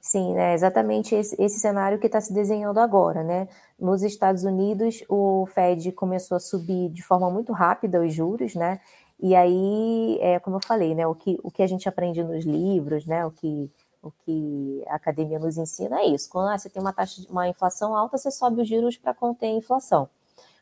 Sim, 0.00 0.32
né, 0.32 0.54
exatamente 0.54 1.14
esse, 1.14 1.36
esse 1.40 1.60
cenário 1.60 1.98
que 1.98 2.06
está 2.06 2.20
se 2.20 2.32
desenhando 2.32 2.78
agora, 2.80 3.22
né? 3.22 3.46
Nos 3.78 4.02
Estados 4.02 4.44
Unidos, 4.44 5.04
o 5.08 5.46
Fed 5.54 5.92
começou 5.92 6.36
a 6.36 6.40
subir 6.40 6.88
de 6.90 7.02
forma 7.02 7.30
muito 7.30 7.52
rápida 7.52 8.00
os 8.02 8.12
juros, 8.14 8.54
né? 8.54 8.80
E 9.20 9.36
aí, 9.36 10.18
é, 10.22 10.38
como 10.40 10.56
eu 10.56 10.60
falei, 10.64 10.94
né, 10.94 11.06
o 11.06 11.14
que, 11.14 11.38
o 11.42 11.50
que 11.50 11.62
a 11.62 11.66
gente 11.66 11.86
aprende 11.86 12.22
nos 12.24 12.44
livros, 12.46 13.04
né, 13.06 13.26
o 13.26 13.30
que 13.30 13.70
o 14.02 14.10
que 14.10 14.82
a 14.88 14.94
academia 14.94 15.38
nos 15.38 15.58
ensina 15.58 16.00
é 16.00 16.06
isso. 16.06 16.30
Quando 16.30 16.48
ah, 16.48 16.58
você 16.58 16.70
tem 16.70 16.80
uma 16.80 16.92
taxa, 16.92 17.22
uma 17.28 17.48
inflação 17.48 17.94
alta, 17.94 18.16
você 18.16 18.30
sobe 18.30 18.62
os 18.62 18.68
juros 18.68 18.96
para 18.96 19.12
conter 19.14 19.46
a 19.48 19.50
inflação. 19.50 20.08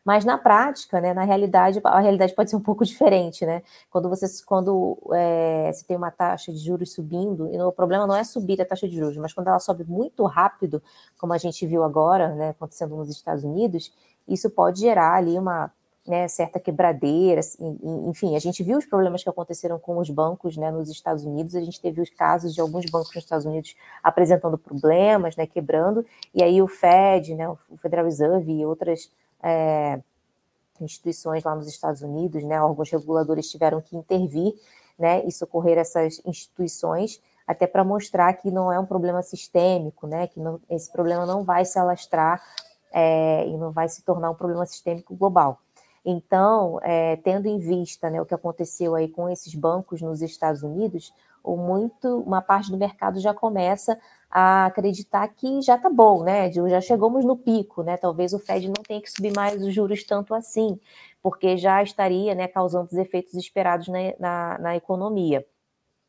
Mas 0.08 0.24
na 0.24 0.38
prática, 0.38 1.02
né, 1.02 1.12
na 1.12 1.22
realidade, 1.22 1.82
a 1.84 2.00
realidade 2.00 2.34
pode 2.34 2.48
ser 2.48 2.56
um 2.56 2.62
pouco 2.62 2.82
diferente, 2.82 3.44
né? 3.44 3.62
Quando 3.90 4.08
você, 4.08 4.24
quando 4.46 4.96
é, 5.12 5.70
você 5.70 5.84
tem 5.84 5.98
uma 5.98 6.10
taxa 6.10 6.50
de 6.50 6.58
juros 6.58 6.94
subindo, 6.94 7.46
e 7.54 7.60
o 7.60 7.70
problema 7.70 8.06
não 8.06 8.16
é 8.16 8.24
subir 8.24 8.58
a 8.62 8.64
taxa 8.64 8.88
de 8.88 8.96
juros, 8.96 9.18
mas 9.18 9.34
quando 9.34 9.48
ela 9.48 9.58
sobe 9.58 9.84
muito 9.84 10.24
rápido, 10.24 10.82
como 11.18 11.34
a 11.34 11.36
gente 11.36 11.66
viu 11.66 11.84
agora, 11.84 12.34
né, 12.34 12.48
acontecendo 12.48 12.96
nos 12.96 13.10
Estados 13.10 13.44
Unidos, 13.44 13.92
isso 14.26 14.48
pode 14.48 14.80
gerar 14.80 15.12
ali 15.12 15.38
uma 15.38 15.70
né, 16.06 16.26
certa 16.26 16.58
quebradeira, 16.58 17.40
assim, 17.40 17.78
enfim, 18.08 18.34
a 18.34 18.38
gente 18.38 18.62
viu 18.62 18.78
os 18.78 18.86
problemas 18.86 19.22
que 19.22 19.28
aconteceram 19.28 19.78
com 19.78 19.98
os 19.98 20.08
bancos 20.08 20.56
né, 20.56 20.70
nos 20.70 20.88
Estados 20.88 21.22
Unidos, 21.22 21.54
a 21.54 21.60
gente 21.60 21.82
teve 21.82 22.00
os 22.00 22.08
casos 22.08 22.54
de 22.54 22.62
alguns 22.62 22.86
bancos 22.86 23.14
nos 23.14 23.24
Estados 23.24 23.44
Unidos 23.44 23.76
apresentando 24.02 24.56
problemas, 24.56 25.36
né, 25.36 25.46
quebrando, 25.46 26.06
e 26.34 26.42
aí 26.42 26.62
o 26.62 26.66
Fed, 26.66 27.34
né, 27.34 27.46
o 27.46 27.58
Federal 27.76 28.06
Reserve 28.06 28.50
e 28.50 28.64
outras 28.64 29.10
é, 29.42 30.00
instituições 30.80 31.44
lá 31.44 31.54
nos 31.54 31.68
Estados 31.68 32.02
Unidos, 32.02 32.42
né, 32.44 32.60
órgãos 32.62 32.90
reguladores 32.90 33.50
tiveram 33.50 33.80
que 33.80 33.96
intervir 33.96 34.54
né, 34.98 35.24
e 35.24 35.32
socorrer 35.32 35.78
essas 35.78 36.20
instituições, 36.24 37.20
até 37.46 37.66
para 37.66 37.84
mostrar 37.84 38.32
que 38.34 38.50
não 38.50 38.70
é 38.70 38.78
um 38.78 38.86
problema 38.86 39.22
sistêmico, 39.22 40.06
né, 40.06 40.26
que 40.26 40.40
não, 40.40 40.60
esse 40.68 40.90
problema 40.90 41.24
não 41.24 41.42
vai 41.44 41.64
se 41.64 41.78
alastrar 41.78 42.42
é, 42.92 43.46
e 43.46 43.56
não 43.56 43.70
vai 43.70 43.88
se 43.88 44.02
tornar 44.02 44.30
um 44.30 44.34
problema 44.34 44.66
sistêmico 44.66 45.14
global. 45.14 45.58
Então, 46.04 46.78
é, 46.82 47.16
tendo 47.16 47.46
em 47.46 47.58
vista 47.58 48.08
né, 48.08 48.20
o 48.20 48.26
que 48.26 48.34
aconteceu 48.34 48.94
aí 48.94 49.08
com 49.08 49.28
esses 49.28 49.54
bancos 49.54 50.00
nos 50.00 50.22
Estados 50.22 50.62
Unidos, 50.62 51.12
muito, 51.56 52.20
uma 52.20 52.42
parte 52.42 52.70
do 52.70 52.76
mercado 52.76 53.20
já 53.20 53.32
começa 53.32 53.98
a 54.30 54.66
acreditar 54.66 55.26
que 55.28 55.62
já 55.62 55.76
está 55.76 55.88
bom, 55.88 56.22
né? 56.22 56.52
Já 56.52 56.80
chegamos 56.80 57.24
no 57.24 57.36
pico, 57.36 57.82
né? 57.82 57.96
Talvez 57.96 58.32
o 58.32 58.38
Fed 58.38 58.66
não 58.68 58.82
tenha 58.86 59.00
que 59.00 59.10
subir 59.10 59.34
mais 59.34 59.62
os 59.62 59.74
juros 59.74 60.04
tanto 60.04 60.34
assim, 60.34 60.78
porque 61.22 61.56
já 61.56 61.82
estaria 61.82 62.34
né, 62.34 62.46
causando 62.46 62.88
os 62.90 62.98
efeitos 62.98 63.34
esperados 63.34 63.88
na, 63.88 63.98
na, 64.18 64.58
na 64.58 64.76
economia. 64.76 65.46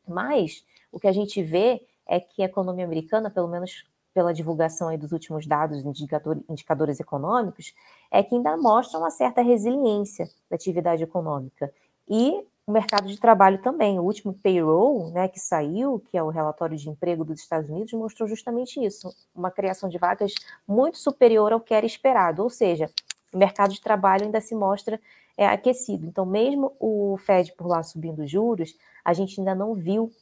Mas 0.06 0.64
o 0.92 1.00
que 1.00 1.06
a 1.06 1.12
gente 1.12 1.42
vê 1.42 1.86
é 2.06 2.20
que 2.20 2.42
a 2.42 2.46
economia 2.46 2.84
americana, 2.84 3.30
pelo 3.30 3.48
menos 3.48 3.86
pela 4.12 4.34
divulgação 4.34 4.88
aí 4.88 4.98
dos 4.98 5.12
últimos 5.12 5.46
dados, 5.46 5.84
indicador, 5.84 6.42
indicadores 6.48 6.98
econômicos, 6.98 7.72
é 8.10 8.22
que 8.22 8.34
ainda 8.34 8.56
mostra 8.56 8.98
uma 8.98 9.10
certa 9.10 9.40
resiliência 9.40 10.28
da 10.48 10.56
atividade 10.56 11.02
econômica. 11.02 11.72
E 12.08 12.44
o 12.70 12.72
mercado 12.72 13.08
de 13.08 13.18
trabalho 13.18 13.58
também. 13.58 13.98
O 13.98 14.04
último 14.04 14.32
payroll, 14.32 15.10
né, 15.10 15.28
que 15.28 15.40
saiu, 15.40 15.98
que 16.08 16.16
é 16.16 16.22
o 16.22 16.28
relatório 16.28 16.76
de 16.76 16.88
emprego 16.88 17.24
dos 17.24 17.40
Estados 17.40 17.68
Unidos, 17.68 17.92
mostrou 17.92 18.28
justamente 18.28 18.82
isso, 18.82 19.12
uma 19.34 19.50
criação 19.50 19.88
de 19.88 19.98
vagas 19.98 20.32
muito 20.66 20.96
superior 20.96 21.52
ao 21.52 21.60
que 21.60 21.74
era 21.74 21.84
esperado, 21.84 22.42
ou 22.42 22.48
seja, 22.48 22.88
o 23.32 23.38
mercado 23.38 23.72
de 23.72 23.80
trabalho 23.80 24.24
ainda 24.24 24.40
se 24.40 24.54
mostra 24.54 25.00
é, 25.36 25.46
aquecido. 25.46 26.06
Então, 26.06 26.24
mesmo 26.24 26.72
o 26.78 27.16
Fed 27.18 27.52
por 27.56 27.66
lá 27.66 27.82
subindo 27.82 28.26
juros, 28.26 28.76
a 29.04 29.12
gente 29.12 29.40
ainda 29.40 29.54
não 29.54 29.74
viu 29.74 30.12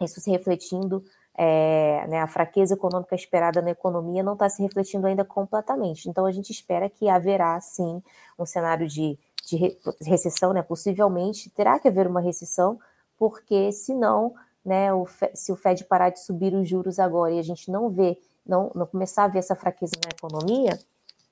isso 0.00 0.20
se 0.20 0.30
refletindo, 0.30 1.04
é, 1.36 2.06
né, 2.08 2.20
a 2.20 2.26
fraqueza 2.26 2.74
econômica 2.74 3.14
esperada 3.14 3.60
na 3.60 3.70
economia 3.70 4.22
não 4.22 4.34
está 4.34 4.48
se 4.48 4.62
refletindo 4.62 5.06
ainda 5.06 5.24
completamente. 5.24 6.08
Então, 6.08 6.24
a 6.24 6.32
gente 6.32 6.50
espera 6.50 6.88
que 6.88 7.08
haverá, 7.08 7.60
sim, 7.60 8.02
um 8.38 8.46
cenário 8.46 8.86
de 8.86 9.18
de 9.46 9.76
recessão, 10.00 10.52
né, 10.52 10.62
possivelmente 10.62 11.50
terá 11.50 11.78
que 11.78 11.88
haver 11.88 12.06
uma 12.06 12.20
recessão, 12.20 12.78
porque 13.18 13.70
senão, 13.72 14.34
né, 14.64 14.92
o, 14.92 15.06
se 15.34 15.52
o 15.52 15.56
Fed 15.56 15.84
parar 15.84 16.10
de 16.10 16.20
subir 16.20 16.54
os 16.54 16.68
juros 16.68 16.98
agora 16.98 17.32
e 17.32 17.38
a 17.38 17.42
gente 17.42 17.70
não 17.70 17.88
vê, 17.88 18.18
não, 18.46 18.70
não 18.74 18.86
começar 18.86 19.24
a 19.24 19.28
ver 19.28 19.38
essa 19.40 19.54
fraqueza 19.54 19.94
na 20.04 20.10
economia, 20.16 20.78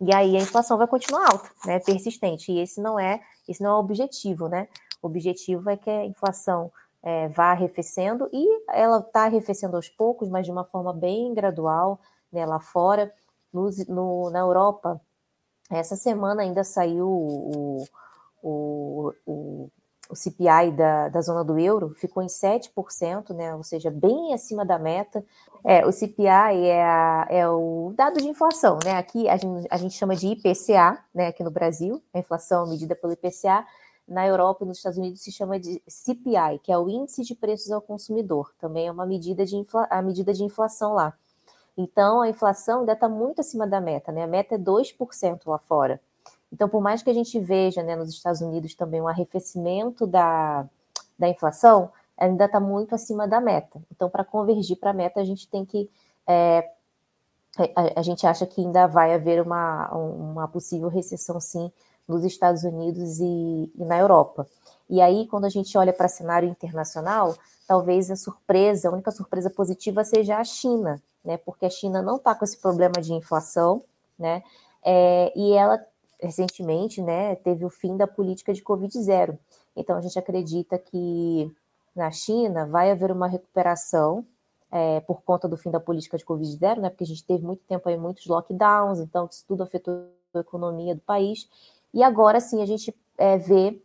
e 0.00 0.12
aí 0.12 0.37
a 0.37 0.40
inflação 0.40 0.76
vai 0.76 0.87
continuar 0.87 1.31
alta, 1.31 1.50
né, 1.64 1.78
persistente, 1.81 2.52
e 2.52 2.61
esse 2.61 2.81
não 2.81 2.99
é, 2.99 3.21
esse 3.49 3.62
não 3.62 3.71
é 3.71 3.75
o 3.75 3.78
objetivo, 3.78 4.49
né, 4.49 4.69
o 5.02 5.07
objetivo 5.07 5.71
é 5.71 5.76
que 5.76 5.90
a 5.90 6.04
inflação 6.04 6.71
é, 7.02 7.28
vá 7.28 7.50
arrefecendo, 7.50 8.28
e 8.33 8.47
ela 8.71 8.99
está 8.99 9.25
arrefecendo 9.25 9.76
aos 9.76 9.88
poucos, 9.88 10.28
mas 10.28 10.47
de 10.47 10.52
uma 10.52 10.64
forma 10.64 10.92
bem 10.92 11.35
gradual, 11.35 12.00
né, 12.33 12.47
lá 12.47 12.61
fora, 12.61 13.12
no, 13.52 13.69
no, 13.88 14.31
na 14.31 14.40
Europa, 14.40 15.00
essa 15.79 15.97
semana 15.97 16.43
ainda 16.43 16.64
saiu 16.64 17.09
o, 17.09 17.85
o, 18.43 19.14
o, 19.26 19.71
o 20.11 20.17
CPI 20.17 20.73
da, 20.76 21.09
da 21.09 21.21
zona 21.21 21.43
do 21.43 21.59
euro, 21.59 21.95
ficou 21.95 22.23
em 22.23 22.26
7%, 22.26 23.35
né, 23.35 23.55
ou 23.55 23.62
seja, 23.62 23.91
bem 23.91 24.35
acima 24.35 24.64
da 24.64 24.79
meta. 24.79 25.25
É, 25.64 25.87
o 25.87 25.93
CPI 25.93 26.26
é, 26.26 26.85
a, 26.85 27.26
é 27.31 27.49
o 27.49 27.95
dado 27.97 28.21
de 28.21 28.29
inflação, 28.29 28.79
né? 28.85 28.97
Aqui 28.97 29.29
a 29.29 29.37
gente, 29.37 29.67
a 29.71 29.76
gente 29.76 29.95
chama 29.95 30.17
de 30.17 30.26
IPCA, 30.26 30.99
né, 31.14 31.29
aqui 31.29 31.43
no 31.43 31.50
Brasil, 31.50 32.02
a 32.12 32.19
inflação 32.19 32.69
medida 32.69 32.95
pelo 32.95 33.12
IPCA. 33.12 33.64
Na 34.07 34.26
Europa 34.26 34.64
e 34.64 34.67
nos 34.67 34.79
Estados 34.79 34.99
Unidos 34.99 35.23
se 35.23 35.31
chama 35.31 35.59
de 35.61 35.81
CPI, 35.87 36.59
que 36.62 36.73
é 36.73 36.76
o 36.76 36.88
índice 36.88 37.23
de 37.23 37.37
preços 37.37 37.71
ao 37.71 37.81
consumidor. 37.81 38.52
Também 38.59 38.88
é 38.88 38.93
uma 38.93 39.07
medida 39.07 39.47
de, 39.47 39.57
infla, 39.57 39.87
a 39.88 40.02
medida 40.02 40.35
de 40.35 40.43
inflação 40.43 40.93
lá. 40.93 41.14
Então, 41.76 42.21
a 42.21 42.29
inflação 42.29 42.81
ainda 42.81 42.93
está 42.93 43.09
muito 43.09 43.41
acima 43.41 43.67
da 43.67 43.81
meta, 43.81 44.12
né? 44.12 44.23
A 44.23 44.26
meta 44.26 44.55
é 44.55 44.59
2% 44.59 45.41
lá 45.47 45.59
fora. 45.59 46.00
Então, 46.52 46.69
por 46.69 46.83
mais 46.83 47.02
que 47.02 47.09
a 47.09 47.14
gente 47.14 47.41
veja 47.41 47.83
né, 47.83 47.97
nos 47.97 48.11
Estados 48.11 48.43
Unidos 48.43 48.75
também 48.75 49.00
um 49.00 49.09
arrefecimento 49.09 50.07
da, 50.07 50.69
da 51.19 51.29
inflação, 51.29 51.91
ainda 52.17 52.45
está 52.45 52.61
muito 52.61 52.95
acima 52.95 53.26
da 53.26 53.41
meta. 53.41 53.83
Então, 53.91 54.11
para 54.11 54.25
convergir 54.25 54.76
para 54.76 54.91
a 54.91 54.95
meta, 54.95 55.21
a 55.21 55.25
gente 55.25 55.49
tem 55.49 55.64
que. 55.64 55.91
É, 56.26 56.71
a, 57.75 58.00
a, 58.00 58.02
gente 58.02 58.26
acha 58.26 58.47
que 58.47 58.61
ainda 58.61 58.87
vai 58.87 59.14
haver 59.14 59.41
uma, 59.43 59.91
uma 59.95 60.49
possível 60.49 60.88
recessão, 60.88 61.41
sim, 61.41 61.71
nos 62.07 62.25
Estados 62.25 62.64
Unidos 62.64 63.19
e, 63.19 63.73
e 63.75 63.85
na 63.85 63.99
Europa. 63.99 64.47
E 64.88 65.00
aí, 65.00 65.26
quando 65.29 65.47
a 65.47 65.49
gente 65.49 65.76
olha 65.76 65.93
para 65.93 66.09
cenário 66.09 66.49
internacional, 66.49 67.35
talvez 67.67 68.11
a 68.11 68.17
surpresa, 68.17 68.88
a 68.88 68.93
única 68.93 69.11
surpresa 69.11 69.50
positiva 69.50 70.05
seja 70.05 70.38
a 70.38 70.45
China, 70.45 71.02
né? 71.25 71.37
Porque 71.37 71.67
a 71.67 71.71
China 71.71 72.02
não 72.02 72.17
está 72.17 72.35
com 72.35 72.45
esse 72.45 72.59
problema 72.59 73.00
de 73.00 73.12
inflação, 73.12 73.83
né? 74.19 74.43
É, 74.85 75.33
e 75.37 75.52
ela 75.52 75.85
recentemente, 76.23 77.02
né, 77.02 77.35
teve 77.37 77.64
o 77.64 77.69
fim 77.69 77.97
da 77.97 78.07
política 78.07 78.55
de 78.55 78.62
Covid 78.62 78.97
zero. 79.02 79.37
Então, 79.75 79.97
a 79.97 80.00
gente 80.00 80.19
acredita 80.19 80.79
que 80.79 81.52
na 81.95 82.11
China 82.11 82.64
vai 82.67 82.91
haver 82.91 83.11
uma 83.11 83.26
recuperação 83.26 84.25
é, 84.71 85.00
por 85.00 85.23
conta 85.23 85.49
do 85.49 85.57
fim 85.57 85.71
da 85.71 85.81
política 85.81 86.17
de 86.17 86.25
Covid 86.25 86.57
zero, 86.57 86.81
né, 86.81 86.91
porque 86.91 87.05
a 87.05 87.07
gente 87.07 87.25
teve 87.25 87.45
muito 87.45 87.64
tempo 87.67 87.88
aí, 87.88 87.97
muitos 87.97 88.26
lockdowns, 88.26 89.00
então 89.00 89.29
isso 89.31 89.45
tudo 89.47 89.64
afetou 89.64 90.07
a 90.33 90.38
economia 90.38 90.95
do 90.95 91.00
país. 91.00 91.49
E 91.93 92.02
agora 92.02 92.41
sim 92.41 92.62
a 92.62 92.67
gente 92.67 92.95
é, 93.19 93.37
vê, 93.37 93.83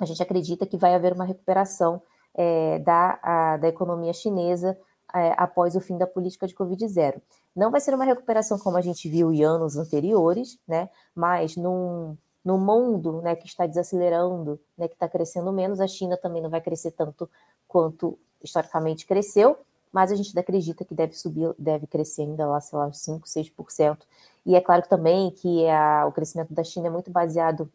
a 0.00 0.04
gente 0.04 0.22
acredita 0.22 0.64
que 0.64 0.76
vai 0.76 0.94
haver 0.94 1.12
uma 1.12 1.24
recuperação 1.24 2.00
é, 2.34 2.78
da, 2.78 3.18
a, 3.22 3.56
da 3.56 3.68
economia 3.68 4.12
chinesa 4.12 4.78
é, 5.14 5.34
após 5.36 5.76
o 5.76 5.80
fim 5.80 5.96
da 5.98 6.06
política 6.06 6.46
de 6.46 6.54
Covid 6.54 6.86
zero. 6.88 7.20
Não 7.54 7.70
vai 7.70 7.80
ser 7.80 7.94
uma 7.94 8.04
recuperação 8.04 8.58
como 8.58 8.76
a 8.76 8.80
gente 8.80 9.08
viu 9.08 9.32
em 9.32 9.44
anos 9.44 9.76
anteriores, 9.76 10.58
né? 10.66 10.88
Mas 11.14 11.56
num, 11.56 12.16
no 12.44 12.58
mundo 12.58 13.20
né, 13.22 13.36
que 13.36 13.46
está 13.46 13.66
desacelerando, 13.66 14.60
né, 14.76 14.88
que 14.88 14.94
está 14.94 15.08
crescendo 15.08 15.52
menos, 15.52 15.80
a 15.80 15.86
China 15.86 16.16
também 16.16 16.42
não 16.42 16.50
vai 16.50 16.60
crescer 16.60 16.90
tanto 16.92 17.28
quanto 17.68 18.18
historicamente 18.42 19.06
cresceu, 19.06 19.56
mas 19.92 20.10
a 20.10 20.16
gente 20.16 20.36
acredita 20.38 20.84
que 20.84 20.94
deve 20.94 21.14
subir, 21.14 21.54
deve 21.58 21.86
crescer 21.86 22.22
ainda 22.22 22.46
lá, 22.46 22.60
sei 22.60 22.78
lá, 22.78 22.90
5%, 22.90 23.22
6%. 23.24 23.98
E 24.44 24.56
é 24.56 24.60
claro 24.60 24.82
também 24.88 25.30
que 25.30 25.68
a, 25.68 26.06
o 26.06 26.12
crescimento 26.12 26.52
da 26.52 26.64
China 26.64 26.88
é 26.88 26.90
muito 26.90 27.10
baseado, 27.10 27.70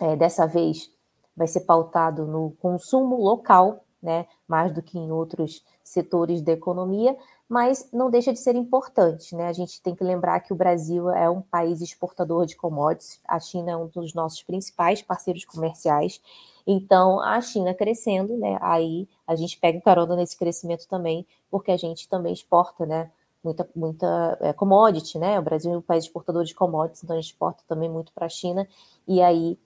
é, 0.00 0.14
dessa 0.14 0.46
vez, 0.46 0.90
vai 1.36 1.48
ser 1.48 1.60
pautado 1.60 2.26
no 2.26 2.52
consumo 2.60 3.16
local, 3.16 3.84
né, 4.02 4.26
mais 4.46 4.72
do 4.72 4.82
que 4.82 4.98
em 4.98 5.10
outros 5.10 5.64
setores 5.82 6.42
da 6.42 6.52
economia, 6.52 7.16
mas 7.48 7.88
não 7.92 8.10
deixa 8.10 8.32
de 8.32 8.38
ser 8.38 8.54
importante. 8.54 9.34
Né? 9.34 9.48
A 9.48 9.52
gente 9.52 9.82
tem 9.82 9.94
que 9.94 10.04
lembrar 10.04 10.38
que 10.40 10.52
o 10.52 10.56
Brasil 10.56 11.10
é 11.10 11.28
um 11.28 11.42
país 11.42 11.80
exportador 11.80 12.46
de 12.46 12.56
commodities, 12.56 13.20
a 13.26 13.40
China 13.40 13.72
é 13.72 13.76
um 13.76 13.88
dos 13.88 14.14
nossos 14.14 14.42
principais 14.42 15.02
parceiros 15.02 15.44
comerciais, 15.44 16.20
então 16.66 17.20
a 17.20 17.40
China 17.40 17.74
crescendo, 17.74 18.36
né, 18.36 18.58
aí 18.60 19.08
a 19.26 19.34
gente 19.34 19.58
pega 19.58 19.80
carona 19.80 20.14
nesse 20.14 20.36
crescimento 20.36 20.86
também, 20.86 21.26
porque 21.50 21.72
a 21.72 21.76
gente 21.76 22.08
também 22.08 22.32
exporta, 22.32 22.86
né, 22.86 23.10
muita, 23.42 23.68
muita 23.74 24.38
é, 24.40 24.52
commodity, 24.52 25.18
né, 25.18 25.38
o 25.38 25.42
Brasil 25.42 25.72
é 25.72 25.78
um 25.78 25.82
país 25.82 26.04
exportador 26.04 26.44
de 26.44 26.54
commodities, 26.54 27.02
então 27.02 27.16
a 27.16 27.20
gente 27.20 27.32
exporta 27.32 27.64
também 27.66 27.88
muito 27.88 28.12
para 28.12 28.26
a 28.26 28.28
China, 28.28 28.68
e 29.08 29.20
aí 29.20 29.58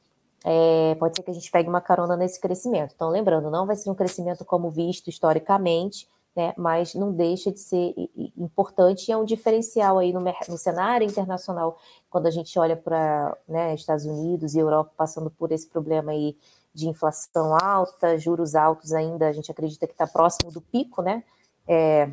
é, 0.44 0.94
pode 0.96 1.16
ser 1.16 1.22
que 1.22 1.30
a 1.30 1.34
gente 1.34 1.50
pegue 1.50 1.68
uma 1.68 1.80
carona 1.80 2.16
nesse 2.16 2.38
crescimento. 2.38 2.92
Então, 2.94 3.08
lembrando, 3.08 3.50
não 3.50 3.66
vai 3.66 3.74
ser 3.76 3.90
um 3.90 3.94
crescimento 3.94 4.44
como 4.44 4.70
visto 4.70 5.08
historicamente, 5.08 6.06
né, 6.36 6.52
mas 6.56 6.94
não 6.94 7.12
deixa 7.12 7.50
de 7.50 7.60
ser 7.60 7.94
importante 8.36 9.08
e 9.08 9.12
é 9.12 9.16
um 9.16 9.24
diferencial 9.24 9.98
aí 9.98 10.12
no, 10.12 10.20
no 10.20 10.58
cenário 10.58 11.06
internacional, 11.06 11.78
quando 12.10 12.26
a 12.26 12.30
gente 12.30 12.58
olha 12.58 12.76
para 12.76 13.36
né, 13.48 13.72
Estados 13.74 14.04
Unidos 14.04 14.54
e 14.54 14.58
Europa 14.58 14.92
passando 14.96 15.30
por 15.30 15.52
esse 15.52 15.66
problema 15.68 16.10
aí 16.10 16.36
de 16.74 16.88
inflação 16.88 17.56
alta, 17.56 18.18
juros 18.18 18.56
altos 18.56 18.92
ainda, 18.92 19.28
a 19.28 19.32
gente 19.32 19.50
acredita 19.50 19.86
que 19.86 19.92
está 19.92 20.08
próximo 20.08 20.50
do 20.50 20.60
pico, 20.60 21.02
né? 21.02 21.22
É, 21.68 22.10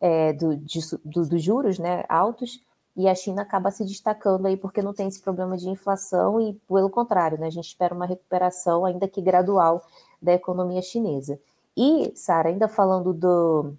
é, 0.00 0.32
do, 0.32 0.56
de, 0.56 0.80
do, 1.04 1.26
dos 1.28 1.42
juros 1.42 1.78
né, 1.78 2.04
altos, 2.08 2.60
e 2.96 3.08
a 3.08 3.14
China 3.14 3.42
acaba 3.42 3.70
se 3.70 3.84
destacando 3.84 4.46
aí 4.46 4.56
porque 4.56 4.82
não 4.82 4.92
tem 4.92 5.06
esse 5.06 5.20
problema 5.20 5.56
de 5.56 5.68
inflação 5.68 6.40
e, 6.40 6.54
pelo 6.68 6.90
contrário, 6.90 7.38
né, 7.38 7.46
a 7.46 7.50
gente 7.50 7.68
espera 7.68 7.94
uma 7.94 8.06
recuperação, 8.06 8.84
ainda 8.84 9.08
que 9.08 9.22
gradual, 9.22 9.84
da 10.20 10.32
economia 10.32 10.82
chinesa. 10.82 11.40
E, 11.76 12.12
Sara, 12.14 12.48
ainda 12.48 12.68
falando 12.68 13.12
do, 13.12 13.72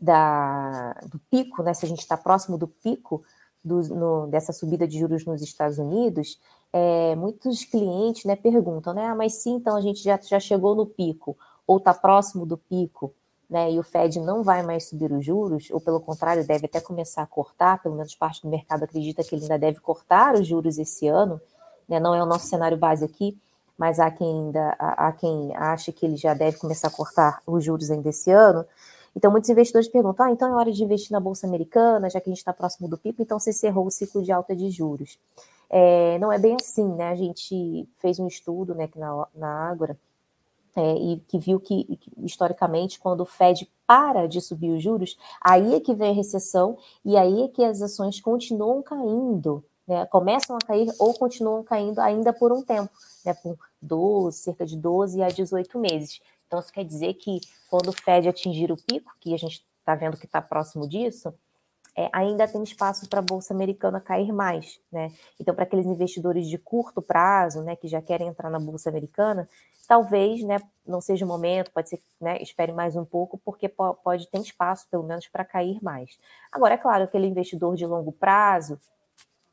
da, 0.00 0.94
do 1.06 1.18
pico, 1.30 1.62
né, 1.62 1.74
se 1.74 1.84
a 1.84 1.88
gente 1.88 2.00
está 2.00 2.16
próximo 2.16 2.56
do 2.56 2.66
pico 2.66 3.22
do, 3.62 3.80
no, 3.94 4.26
dessa 4.26 4.52
subida 4.52 4.88
de 4.88 4.98
juros 4.98 5.24
nos 5.24 5.42
Estados 5.42 5.78
Unidos, 5.78 6.40
é, 6.72 7.14
muitos 7.14 7.64
clientes 7.64 8.24
né, 8.24 8.34
perguntam, 8.34 8.92
né, 8.94 9.06
ah, 9.06 9.14
mas 9.14 9.42
sim, 9.42 9.54
então 9.56 9.76
a 9.76 9.80
gente 9.80 10.02
já, 10.02 10.18
já 10.20 10.40
chegou 10.40 10.74
no 10.74 10.86
pico, 10.86 11.36
ou 11.66 11.76
está 11.76 11.94
próximo 11.94 12.44
do 12.44 12.56
pico, 12.56 13.14
né, 13.54 13.70
e 13.70 13.78
o 13.78 13.84
Fed 13.84 14.18
não 14.18 14.42
vai 14.42 14.64
mais 14.64 14.88
subir 14.88 15.12
os 15.12 15.24
juros, 15.24 15.70
ou 15.70 15.80
pelo 15.80 16.00
contrário, 16.00 16.44
deve 16.44 16.66
até 16.66 16.80
começar 16.80 17.22
a 17.22 17.26
cortar, 17.26 17.80
pelo 17.80 17.94
menos 17.94 18.12
parte 18.12 18.42
do 18.42 18.48
mercado 18.48 18.82
acredita 18.82 19.22
que 19.22 19.32
ele 19.32 19.42
ainda 19.42 19.56
deve 19.56 19.78
cortar 19.78 20.34
os 20.34 20.44
juros 20.44 20.76
esse 20.76 21.06
ano, 21.06 21.40
né, 21.88 22.00
não 22.00 22.16
é 22.16 22.20
o 22.20 22.26
nosso 22.26 22.48
cenário 22.48 22.76
base 22.76 23.04
aqui, 23.04 23.38
mas 23.78 24.00
há 24.00 24.10
quem 24.10 24.46
ainda 24.46 24.74
há, 24.76 25.12
quem 25.12 25.54
acha 25.54 25.92
que 25.92 26.04
ele 26.04 26.16
já 26.16 26.34
deve 26.34 26.56
começar 26.56 26.88
a 26.88 26.90
cortar 26.90 27.40
os 27.46 27.62
juros 27.62 27.92
ainda 27.92 28.08
esse 28.08 28.28
ano. 28.32 28.64
Então, 29.14 29.30
muitos 29.30 29.50
investidores 29.50 29.88
perguntam: 29.88 30.26
ah, 30.26 30.30
então 30.30 30.48
é 30.48 30.54
hora 30.54 30.72
de 30.72 30.82
investir 30.82 31.12
na 31.12 31.18
Bolsa 31.18 31.46
Americana, 31.46 32.10
já 32.10 32.20
que 32.20 32.28
a 32.28 32.32
gente 32.32 32.38
está 32.38 32.52
próximo 32.52 32.88
do 32.88 32.98
pico, 32.98 33.20
então 33.20 33.38
se 33.38 33.50
encerrou 33.50 33.86
o 33.86 33.90
ciclo 33.90 34.22
de 34.22 34.30
alta 34.30 34.54
de 34.54 34.70
juros. 34.70 35.18
É, 35.68 36.18
não 36.20 36.32
é 36.32 36.38
bem 36.38 36.54
assim, 36.54 36.86
né? 36.94 37.08
A 37.08 37.16
gente 37.16 37.88
fez 38.00 38.18
um 38.18 38.28
estudo 38.28 38.74
né, 38.74 38.88
na, 38.96 39.26
na 39.34 39.68
Ágora 39.68 39.96
é, 40.76 40.94
e 40.94 41.20
que 41.28 41.38
viu 41.38 41.60
que, 41.60 41.98
historicamente, 42.18 42.98
quando 42.98 43.20
o 43.20 43.26
Fed 43.26 43.70
para 43.86 44.26
de 44.26 44.40
subir 44.40 44.70
os 44.70 44.82
juros, 44.82 45.16
aí 45.40 45.74
é 45.74 45.80
que 45.80 45.94
vem 45.94 46.10
a 46.10 46.14
recessão 46.14 46.76
e 47.04 47.16
aí 47.16 47.42
é 47.42 47.48
que 47.48 47.62
as 47.62 47.82
ações 47.82 48.20
continuam 48.20 48.82
caindo, 48.82 49.64
né? 49.86 50.06
Começam 50.06 50.56
a 50.56 50.66
cair 50.66 50.90
ou 50.98 51.14
continuam 51.14 51.62
caindo 51.62 52.00
ainda 52.00 52.32
por 52.32 52.52
um 52.52 52.62
tempo, 52.62 52.90
né? 53.24 53.34
Por 53.34 53.58
12, 53.80 54.38
cerca 54.38 54.66
de 54.66 54.76
12 54.76 55.22
a 55.22 55.28
18 55.28 55.78
meses. 55.78 56.20
Então, 56.46 56.58
isso 56.58 56.72
quer 56.72 56.84
dizer 56.84 57.14
que 57.14 57.40
quando 57.68 57.88
o 57.88 57.92
Fed 57.92 58.28
atingir 58.28 58.72
o 58.72 58.76
pico, 58.76 59.12
que 59.20 59.34
a 59.34 59.38
gente 59.38 59.64
está 59.78 59.94
vendo 59.94 60.16
que 60.16 60.26
está 60.26 60.40
próximo 60.40 60.88
disso, 60.88 61.32
é, 61.96 62.08
ainda 62.12 62.48
tem 62.48 62.62
espaço 62.62 63.08
para 63.08 63.20
a 63.20 63.22
Bolsa 63.22 63.54
Americana 63.54 64.00
cair 64.00 64.32
mais. 64.32 64.80
Né? 64.90 65.12
Então, 65.38 65.54
para 65.54 65.64
aqueles 65.64 65.86
investidores 65.86 66.48
de 66.48 66.58
curto 66.58 67.00
prazo, 67.00 67.62
né, 67.62 67.76
que 67.76 67.86
já 67.86 68.02
querem 68.02 68.28
entrar 68.28 68.50
na 68.50 68.58
Bolsa 68.58 68.90
Americana, 68.90 69.48
talvez 69.86 70.42
né, 70.42 70.60
não 70.86 71.00
seja 71.00 71.24
o 71.24 71.28
momento, 71.28 71.70
pode 71.70 71.90
ser 71.90 72.02
né, 72.20 72.38
espere 72.42 72.72
mais 72.72 72.96
um 72.96 73.04
pouco, 73.04 73.38
porque 73.44 73.68
pode 73.68 74.28
ter 74.28 74.40
espaço, 74.40 74.86
pelo 74.90 75.04
menos, 75.04 75.28
para 75.28 75.44
cair 75.44 75.78
mais. 75.82 76.18
Agora, 76.50 76.74
é 76.74 76.78
claro, 76.78 77.04
aquele 77.04 77.26
investidor 77.26 77.76
de 77.76 77.86
longo 77.86 78.10
prazo, 78.10 78.78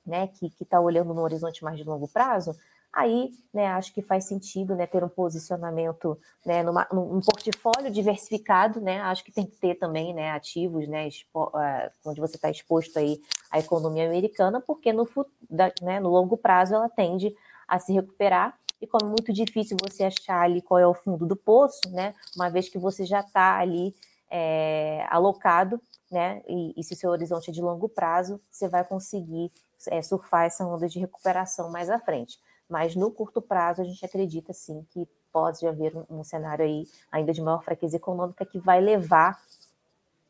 né, 0.05 0.27
que 0.27 0.51
está 0.59 0.79
olhando 0.79 1.13
no 1.13 1.21
horizonte 1.21 1.63
mais 1.63 1.77
de 1.77 1.83
longo 1.83 2.07
prazo, 2.07 2.55
aí 2.93 3.31
né, 3.53 3.67
acho 3.67 3.93
que 3.93 4.01
faz 4.01 4.25
sentido 4.25 4.75
né, 4.75 4.85
ter 4.85 5.03
um 5.03 5.09
posicionamento 5.09 6.17
né, 6.45 6.61
numa, 6.63 6.87
num 6.91 7.21
portfólio 7.21 7.91
diversificado, 7.91 8.81
né? 8.81 9.01
Acho 9.01 9.23
que 9.23 9.31
tem 9.31 9.45
que 9.45 9.55
ter 9.55 9.75
também 9.75 10.13
né, 10.13 10.31
ativos 10.31 10.87
né, 10.87 11.07
expo, 11.07 11.45
uh, 11.45 11.91
onde 12.05 12.19
você 12.19 12.35
está 12.35 12.49
exposto 12.49 12.97
aí 12.97 13.19
à 13.49 13.59
economia 13.59 14.07
americana, 14.07 14.61
porque 14.61 14.91
no, 14.91 15.07
né, 15.81 15.99
no 15.99 16.09
longo 16.09 16.37
prazo 16.37 16.75
ela 16.75 16.89
tende 16.89 17.33
a 17.67 17.79
se 17.79 17.93
recuperar. 17.93 18.57
E 18.81 18.87
como 18.87 19.05
é 19.05 19.09
muito 19.09 19.31
difícil 19.31 19.77
você 19.79 20.05
achar 20.05 20.41
ali 20.41 20.61
qual 20.61 20.79
é 20.79 20.87
o 20.87 20.93
fundo 20.93 21.25
do 21.25 21.35
poço, 21.35 21.89
né? 21.91 22.15
Uma 22.35 22.49
vez 22.49 22.67
que 22.67 22.79
você 22.79 23.05
já 23.05 23.19
está 23.19 23.59
ali 23.59 23.93
é, 24.29 25.05
alocado, 25.09 25.79
né? 26.09 26.41
E, 26.47 26.73
e 26.75 26.83
se 26.83 26.93
o 26.93 26.97
seu 26.97 27.11
horizonte 27.11 27.51
é 27.51 27.53
de 27.53 27.61
longo 27.61 27.87
prazo, 27.87 28.41
você 28.49 28.67
vai 28.67 28.83
conseguir 28.83 29.51
é, 29.87 30.01
surfar 30.01 30.45
essa 30.45 30.65
onda 30.65 30.89
de 30.89 30.99
recuperação 30.99 31.69
mais 31.69 31.91
à 31.91 31.99
frente 31.99 32.39
mas 32.71 32.95
no 32.95 33.11
curto 33.11 33.41
prazo 33.41 33.81
a 33.81 33.83
gente 33.83 34.03
acredita 34.03 34.53
sim 34.53 34.85
que 34.89 35.07
pode 35.31 35.67
haver 35.67 35.93
um, 35.95 36.19
um 36.19 36.23
cenário 36.23 36.63
aí 36.63 36.87
ainda 37.11 37.33
de 37.33 37.41
maior 37.41 37.61
fraqueza 37.63 37.97
econômica 37.97 38.45
que 38.45 38.57
vai 38.57 38.79
levar 38.79 39.37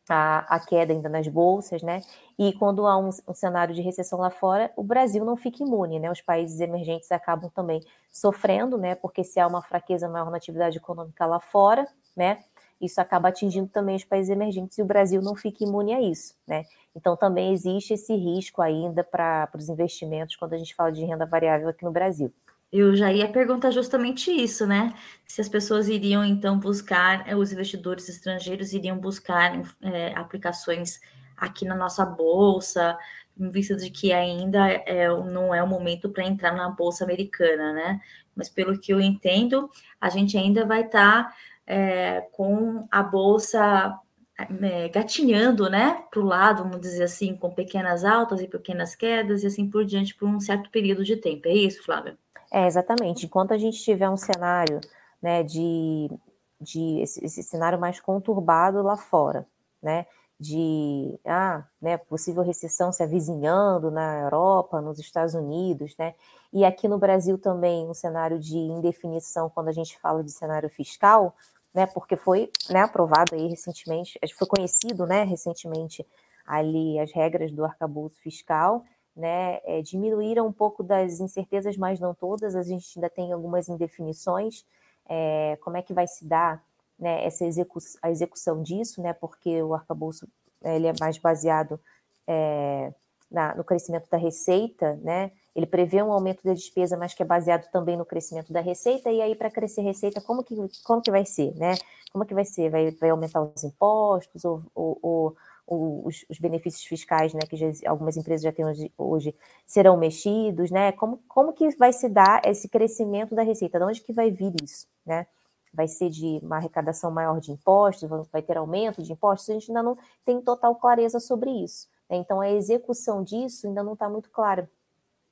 a, 0.10 0.56
a, 0.56 0.60
queda 0.60 0.92
ainda 0.92 1.08
nas 1.08 1.28
bolsas, 1.28 1.82
né? 1.82 2.02
E 2.38 2.52
quando 2.54 2.86
há 2.88 2.98
um, 2.98 3.10
um, 3.28 3.34
cenário 3.34 3.74
de 3.74 3.82
recessão 3.82 4.20
lá 4.20 4.30
fora, 4.30 4.72
o 4.76 4.84
Brasil 4.84 5.24
não 5.24 5.38
fica 5.38 5.64
imune, 5.64 6.00
né? 6.00 6.12
Os 6.12 6.22
países 6.22 6.60
emergentes 6.60 7.12
acabam 7.12 7.50
também 7.50 7.82
sofrendo, 8.12 8.78
né? 8.78 8.96
Porque 8.96 9.24
se 9.24 9.40
há 9.40 9.48
uma 9.48 9.62
fraqueza 9.62 10.10
maior 10.10 10.30
na 10.32 10.38
atividade 10.38 10.78
econômica 10.78 11.26
lá 11.26 11.40
fora, 11.40 11.88
né? 12.16 12.44
Isso 12.82 13.00
acaba 13.00 13.30
atingindo 13.30 13.67
também 13.67 13.96
os 13.96 14.04
países 14.04 14.30
emergentes 14.30 14.78
e 14.78 14.82
o 14.82 14.86
Brasil 14.86 15.22
não 15.22 15.36
fica 15.36 15.63
imune 15.63 15.94
a 15.94 16.02
isso, 16.02 16.34
né? 16.48 16.65
Então, 16.96 17.15
também 17.15 17.54
existe 17.54 17.94
esse 17.94 18.13
risco 18.15 18.62
ainda 18.62 19.04
para 19.04 19.50
os 19.56 19.70
investimentos 19.70 20.36
quando 20.36 20.54
a 20.54 20.58
gente 20.58 20.76
fala 20.76 20.91
de 20.91 21.06
renda 21.06 21.26
variável 21.26 21.70
aqui 21.70 21.86
no 21.86 21.91
Brasil. 21.91 22.34
Eu 22.72 22.96
já 22.96 23.12
ia 23.12 23.28
perguntar 23.28 23.72
justamente 23.72 24.32
isso, 24.32 24.65
né? 24.65 24.94
Se 25.28 25.41
as 25.41 25.50
pessoas 25.50 25.89
iriam 25.89 26.24
então 26.24 26.58
buscar, 26.58 27.28
eh, 27.28 27.36
os 27.36 27.52
investidores 27.52 28.08
estrangeiros 28.08 28.72
iriam 28.72 28.98
buscar 28.98 29.62
é, 29.82 30.13
aplicações 30.15 31.00
aqui 31.36 31.65
na 31.65 31.76
nossa 31.76 32.06
bolsa, 32.06 32.98
em 33.38 33.50
vista 33.50 33.76
de 33.76 33.89
que 33.89 34.13
ainda 34.13 34.70
é, 34.70 35.10
não 35.10 35.54
é 35.54 35.62
o 35.62 35.67
momento 35.67 36.10
para 36.10 36.26
entrar 36.26 36.54
na 36.56 36.70
bolsa 36.70 37.04
americana, 37.04 37.74
né? 37.74 38.02
Mas 38.36 38.48
pelo 38.48 38.80
que 38.80 38.94
eu 38.94 39.02
entendo, 39.02 39.70
a 40.00 40.10
gente 40.10 40.38
ainda 40.38 40.65
vai 40.65 40.82
estar 40.86 41.26
tá, 41.26 41.36
é, 41.72 42.28
com 42.34 42.86
a 42.92 43.02
bolsa 43.02 43.98
é, 44.38 44.90
gatinhando, 44.90 45.70
né, 45.70 46.04
para 46.12 46.20
o 46.20 46.26
lado, 46.26 46.64
vamos 46.64 46.82
dizer 46.82 47.04
assim, 47.06 47.34
com 47.34 47.50
pequenas 47.50 48.04
altas 48.04 48.42
e 48.42 48.48
pequenas 48.48 48.94
quedas 48.94 49.42
e 49.42 49.48
assim 49.48 49.70
por 49.70 49.86
diante 49.86 50.14
por 50.14 50.28
um 50.28 50.38
certo 50.38 50.70
período 50.70 51.06
de 51.06 51.16
tempo. 51.16 51.48
É 51.48 51.54
isso, 51.54 51.82
Flávia? 51.86 52.18
É, 52.52 52.68
exatamente. 52.68 53.26
Enquanto 53.26 53.54
a 53.54 53.58
gente 53.58 53.82
tiver 53.82 54.10
um 54.10 54.18
cenário, 54.18 54.82
né, 55.22 55.44
de, 55.44 56.12
de 56.60 57.00
esse, 57.00 57.24
esse 57.24 57.42
cenário 57.42 57.80
mais 57.80 58.02
conturbado 58.02 58.84
lá 58.84 58.98
fora, 58.98 59.48
né, 59.82 60.06
de 60.38 61.18
ah, 61.26 61.64
né, 61.82 61.98
possível 61.98 62.44
recessão 62.44 62.92
se 62.92 63.02
avizinhando 63.02 63.90
na 63.90 64.20
Europa, 64.20 64.82
nos 64.82 65.00
Estados 65.00 65.36
Unidos, 65.36 65.96
né? 65.98 66.16
E 66.52 66.66
aqui 66.66 66.88
no 66.88 66.98
Brasil 66.98 67.38
também 67.38 67.88
um 67.88 67.94
cenário 67.94 68.40
de 68.40 68.58
indefinição 68.58 69.50
quando 69.50 69.70
a 69.70 69.72
gente 69.72 69.98
fala 70.00 70.24
de 70.24 70.32
cenário 70.32 70.68
fiscal, 70.68 71.36
né, 71.74 71.86
porque 71.88 72.16
foi 72.16 72.50
né, 72.70 72.82
aprovado 72.82 73.36
aí 73.36 73.48
recentemente, 73.48 74.20
foi 74.38 74.48
conhecido 74.48 75.06
né, 75.06 75.24
recentemente 75.24 76.06
ali 76.46 77.00
as 77.00 77.12
regras 77.12 77.52
do 77.52 77.64
arcabouço 77.64 78.20
fiscal, 78.22 78.84
né, 79.16 79.60
é, 79.66 79.82
diminuíram 79.82 80.48
um 80.48 80.52
pouco 80.52 80.84
das 80.84 81.20
incertezas, 81.20 81.78
mas 81.78 82.00
não 82.00 82.14
todas, 82.14 82.56
a 82.56 82.64
gente 82.64 82.98
ainda 82.98 83.10
tem 83.10 83.32
algumas 83.32 83.70
indefinições, 83.70 84.66
é, 85.08 85.58
como 85.62 85.78
é 85.78 85.82
que 85.82 85.94
vai 85.94 86.08
se 86.08 86.26
dar 86.26 86.64
né, 86.98 87.26
essa 87.26 87.46
execu 87.46 87.80
a 88.02 88.10
execução 88.12 88.62
disso, 88.62 89.02
né, 89.02 89.14
porque 89.14 89.62
o 89.62 89.74
arcabouço 89.74 90.28
ele 90.64 90.88
é 90.88 90.94
mais 91.00 91.18
baseado 91.18 91.80
é, 92.28 92.94
na, 93.32 93.56
no 93.56 93.63
crescimento 93.63 94.10
da 94.10 94.17
receita, 94.17 95.00
né, 95.02 95.32
ele 95.56 95.65
prevê 95.65 96.02
um 96.02 96.12
aumento 96.12 96.44
da 96.44 96.54
despesa, 96.54 96.98
mas 96.98 97.13
que 97.13 97.24
é 97.24 97.26
baseado 97.26 97.70
também 97.72 97.98
no 97.98 98.06
crescimento 98.06 98.54
da 98.54 98.62
receita, 98.62 99.12
e 99.12 99.22
aí 99.22 99.36
para 99.36 99.50
crescer 99.50 99.82
receita, 99.82 100.22
como 100.22 100.44
que, 100.44 100.56
como 100.84 101.02
que 101.02 101.12
vai 101.12 101.26
ser, 101.26 101.54
né? 101.56 101.76
Como 102.12 102.26
que 102.26 102.34
vai 102.34 102.46
ser? 102.46 102.70
Vai, 102.70 102.91
vai 102.91 103.10
aumentar 103.10 103.41
os 103.41 103.63
impostos 103.63 104.46
ou, 104.46 104.63
ou, 104.74 105.36
ou, 105.67 106.08
os, 106.08 106.26
os, 106.30 106.39
benefícios 106.39 106.84
fiscais, 106.86 107.34
né, 107.34 107.41
que 107.50 107.58
já, 107.58 107.67
algumas 107.89 108.15
empresas 108.17 108.44
já 108.44 108.52
têm 108.52 108.65
hoje, 108.65 108.91
hoje, 108.98 109.36
serão 109.65 109.98
mexidos, 109.98 110.72
né? 110.72 110.94
Como, 110.94 111.20
como 111.28 111.54
que 111.54 111.70
vai 111.76 111.91
se 111.91 112.08
dar 112.08 112.41
esse 112.46 112.70
crescimento 112.70 113.36
da 113.36 113.44
receita? 113.44 113.78
De 113.78 113.86
onde 113.86 114.02
que 114.02 114.13
vai 114.13 114.32
vir 114.32 114.54
isso, 114.63 114.88
né? 115.06 115.28
Vai 115.74 115.88
ser 115.88 116.10
de 116.10 116.39
uma 116.44 116.58
arrecadação 116.58 117.12
maior 117.12 117.39
de 117.39 117.52
impostos, 117.52 118.10
vai 118.32 118.41
ter 118.41 118.58
aumento 118.58 119.02
de 119.02 119.12
impostos? 119.12 119.50
A 119.50 119.54
gente 119.54 119.70
ainda 119.70 119.84
não 119.84 119.98
tem 120.26 120.41
total 120.41 120.76
clareza 120.76 121.20
sobre 121.20 121.50
isso. 121.50 121.88
Né? 122.12 122.17
Então, 122.17 122.41
a 122.41 122.52
execução 122.52 123.24
disso 123.24 123.65
ainda 123.65 123.82
não 123.82 123.93
está 123.93 124.10
muito 124.10 124.30
clara. 124.30 124.69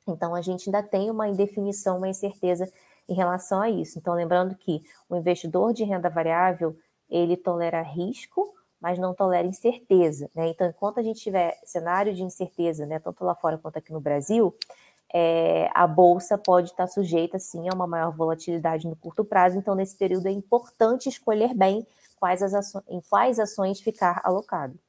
Então, 0.07 0.33
a 0.33 0.41
gente 0.41 0.69
ainda 0.69 0.81
tem 0.81 1.11
uma 1.11 1.27
indefinição, 1.27 1.97
uma 1.97 2.07
incerteza 2.07 2.71
em 3.07 3.13
relação 3.13 3.61
a 3.61 3.69
isso. 3.69 3.99
Então, 3.99 4.13
lembrando 4.13 4.55
que 4.55 4.81
o 5.09 5.17
investidor 5.17 5.73
de 5.73 5.83
renda 5.83 6.09
variável, 6.09 6.75
ele 7.09 7.35
tolera 7.35 7.81
risco, 7.81 8.55
mas 8.79 8.97
não 8.97 9.13
tolera 9.13 9.45
incerteza. 9.45 10.31
Né? 10.33 10.47
Então, 10.47 10.67
enquanto 10.67 10.99
a 10.99 11.03
gente 11.03 11.19
tiver 11.19 11.59
cenário 11.65 12.13
de 12.13 12.23
incerteza, 12.23 12.85
né, 12.85 12.97
tanto 12.97 13.25
lá 13.25 13.35
fora 13.35 13.57
quanto 13.57 13.77
aqui 13.77 13.91
no 13.91 13.99
Brasil, 13.99 14.55
é, 15.13 15.69
a 15.73 15.85
bolsa 15.85 16.37
pode 16.37 16.69
estar 16.69 16.87
sujeita, 16.87 17.37
sim, 17.39 17.67
a 17.67 17.73
uma 17.73 17.87
maior 17.87 18.15
volatilidade 18.15 18.87
no 18.87 18.95
curto 18.95 19.25
prazo. 19.25 19.57
Então, 19.57 19.75
nesse 19.75 19.97
período, 19.97 20.27
é 20.27 20.31
importante 20.31 21.09
escolher 21.09 21.53
bem 21.53 21.85
quais 22.15 22.41
as 22.41 22.53
ações, 22.53 22.83
em 22.87 23.01
quais 23.01 23.39
ações 23.39 23.81
ficar 23.81 24.21
alocado. 24.23 24.79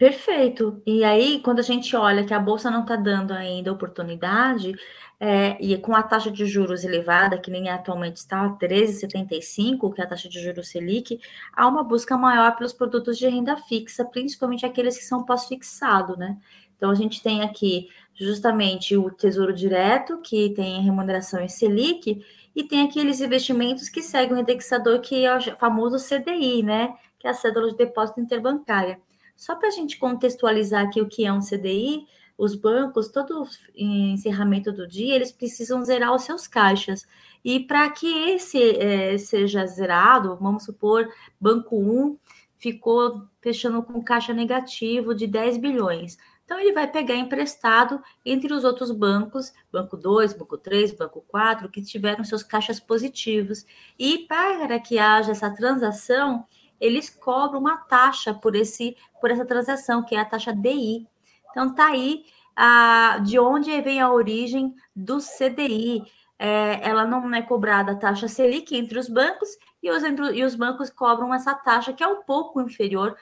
Perfeito. 0.00 0.80
E 0.86 1.04
aí, 1.04 1.42
quando 1.42 1.58
a 1.58 1.62
gente 1.62 1.94
olha 1.94 2.24
que 2.24 2.32
a 2.32 2.40
Bolsa 2.40 2.70
não 2.70 2.80
está 2.80 2.96
dando 2.96 3.32
ainda 3.32 3.70
oportunidade, 3.70 4.74
é, 5.20 5.58
e 5.60 5.76
com 5.76 5.94
a 5.94 6.02
taxa 6.02 6.30
de 6.30 6.46
juros 6.46 6.84
elevada, 6.84 7.38
que 7.38 7.50
nem 7.50 7.68
atualmente 7.68 8.16
está, 8.16 8.48
13,75, 8.58 9.92
que 9.92 10.00
é 10.00 10.04
a 10.04 10.06
taxa 10.06 10.26
de 10.26 10.40
juros 10.42 10.68
Selic, 10.68 11.20
há 11.52 11.68
uma 11.68 11.84
busca 11.84 12.16
maior 12.16 12.56
pelos 12.56 12.72
produtos 12.72 13.18
de 13.18 13.28
renda 13.28 13.58
fixa, 13.58 14.02
principalmente 14.02 14.64
aqueles 14.64 14.96
que 14.96 15.04
são 15.04 15.22
pós-fixado, 15.22 16.16
né? 16.16 16.38
Então, 16.78 16.90
a 16.90 16.94
gente 16.94 17.22
tem 17.22 17.42
aqui 17.42 17.90
justamente 18.14 18.96
o 18.96 19.10
Tesouro 19.10 19.52
Direto, 19.52 20.18
que 20.22 20.48
tem 20.54 20.80
remuneração 20.80 21.40
em 21.42 21.48
Selic, 21.48 22.24
e 22.56 22.64
tem 22.64 22.86
aqueles 22.86 23.20
investimentos 23.20 23.90
que 23.90 24.00
seguem 24.00 24.34
o 24.34 24.40
indexador, 24.40 24.98
que 25.00 25.26
é 25.26 25.36
o 25.36 25.40
famoso 25.58 25.98
CDI, 25.98 26.62
né? 26.62 26.94
Que 27.18 27.26
é 27.26 27.30
a 27.30 27.34
cédula 27.34 27.70
de 27.70 27.76
depósito 27.76 28.18
interbancária. 28.18 28.98
Só 29.40 29.56
para 29.56 29.68
a 29.68 29.70
gente 29.70 29.98
contextualizar 29.98 30.84
aqui 30.84 31.00
o 31.00 31.08
que 31.08 31.24
é 31.24 31.32
um 31.32 31.40
CDI, 31.40 32.06
os 32.36 32.54
bancos, 32.54 33.08
todo 33.08 33.48
encerramento 33.74 34.70
do 34.70 34.86
dia, 34.86 35.14
eles 35.14 35.32
precisam 35.32 35.82
zerar 35.82 36.14
os 36.14 36.24
seus 36.24 36.46
caixas. 36.46 37.06
E 37.42 37.60
para 37.60 37.88
que 37.88 38.06
esse 38.06 38.76
é, 38.76 39.16
seja 39.16 39.66
zerado, 39.66 40.36
vamos 40.36 40.64
supor, 40.64 41.08
Banco 41.40 41.74
1 41.74 42.18
ficou 42.58 43.22
fechando 43.40 43.82
com 43.82 44.04
caixa 44.04 44.34
negativo 44.34 45.14
de 45.14 45.26
10 45.26 45.56
bilhões. 45.56 46.18
Então, 46.44 46.60
ele 46.60 46.74
vai 46.74 46.86
pegar 46.86 47.16
emprestado 47.16 47.98
entre 48.26 48.52
os 48.52 48.62
outros 48.62 48.90
bancos, 48.90 49.54
Banco 49.72 49.96
2, 49.96 50.34
Banco 50.34 50.58
3, 50.58 50.92
Banco 50.92 51.24
4, 51.26 51.70
que 51.70 51.80
tiveram 51.80 52.24
seus 52.24 52.42
caixas 52.42 52.78
positivos. 52.78 53.64
E 53.98 54.18
para 54.18 54.78
que 54.78 54.98
haja 54.98 55.30
essa 55.30 55.48
transação, 55.48 56.44
eles 56.80 57.10
cobram 57.10 57.60
uma 57.60 57.76
taxa 57.76 58.32
por, 58.32 58.56
esse, 58.56 58.96
por 59.20 59.30
essa 59.30 59.44
transação, 59.44 60.02
que 60.02 60.14
é 60.14 60.20
a 60.20 60.24
taxa 60.24 60.52
DI. 60.52 61.06
Então, 61.50 61.74
tá 61.74 61.88
aí 61.88 62.24
a, 62.56 63.18
de 63.18 63.38
onde 63.38 63.80
vem 63.80 64.00
a 64.00 64.12
origem 64.12 64.74
do 64.94 65.18
CDI. 65.18 66.02
É, 66.38 66.88
ela 66.88 67.06
não 67.06 67.34
é 67.34 67.42
cobrada 67.42 67.92
a 67.92 67.96
taxa 67.96 68.26
Selic 68.26 68.74
entre 68.74 68.98
os 68.98 69.10
bancos 69.10 69.48
e 69.82 69.90
os, 69.90 70.02
e 70.34 70.42
os 70.42 70.54
bancos 70.54 70.88
cobram 70.88 71.34
essa 71.34 71.54
taxa 71.54 71.92
que 71.92 72.02
é 72.02 72.06
um 72.06 72.22
pouco 72.22 72.62
inferior, 72.62 73.14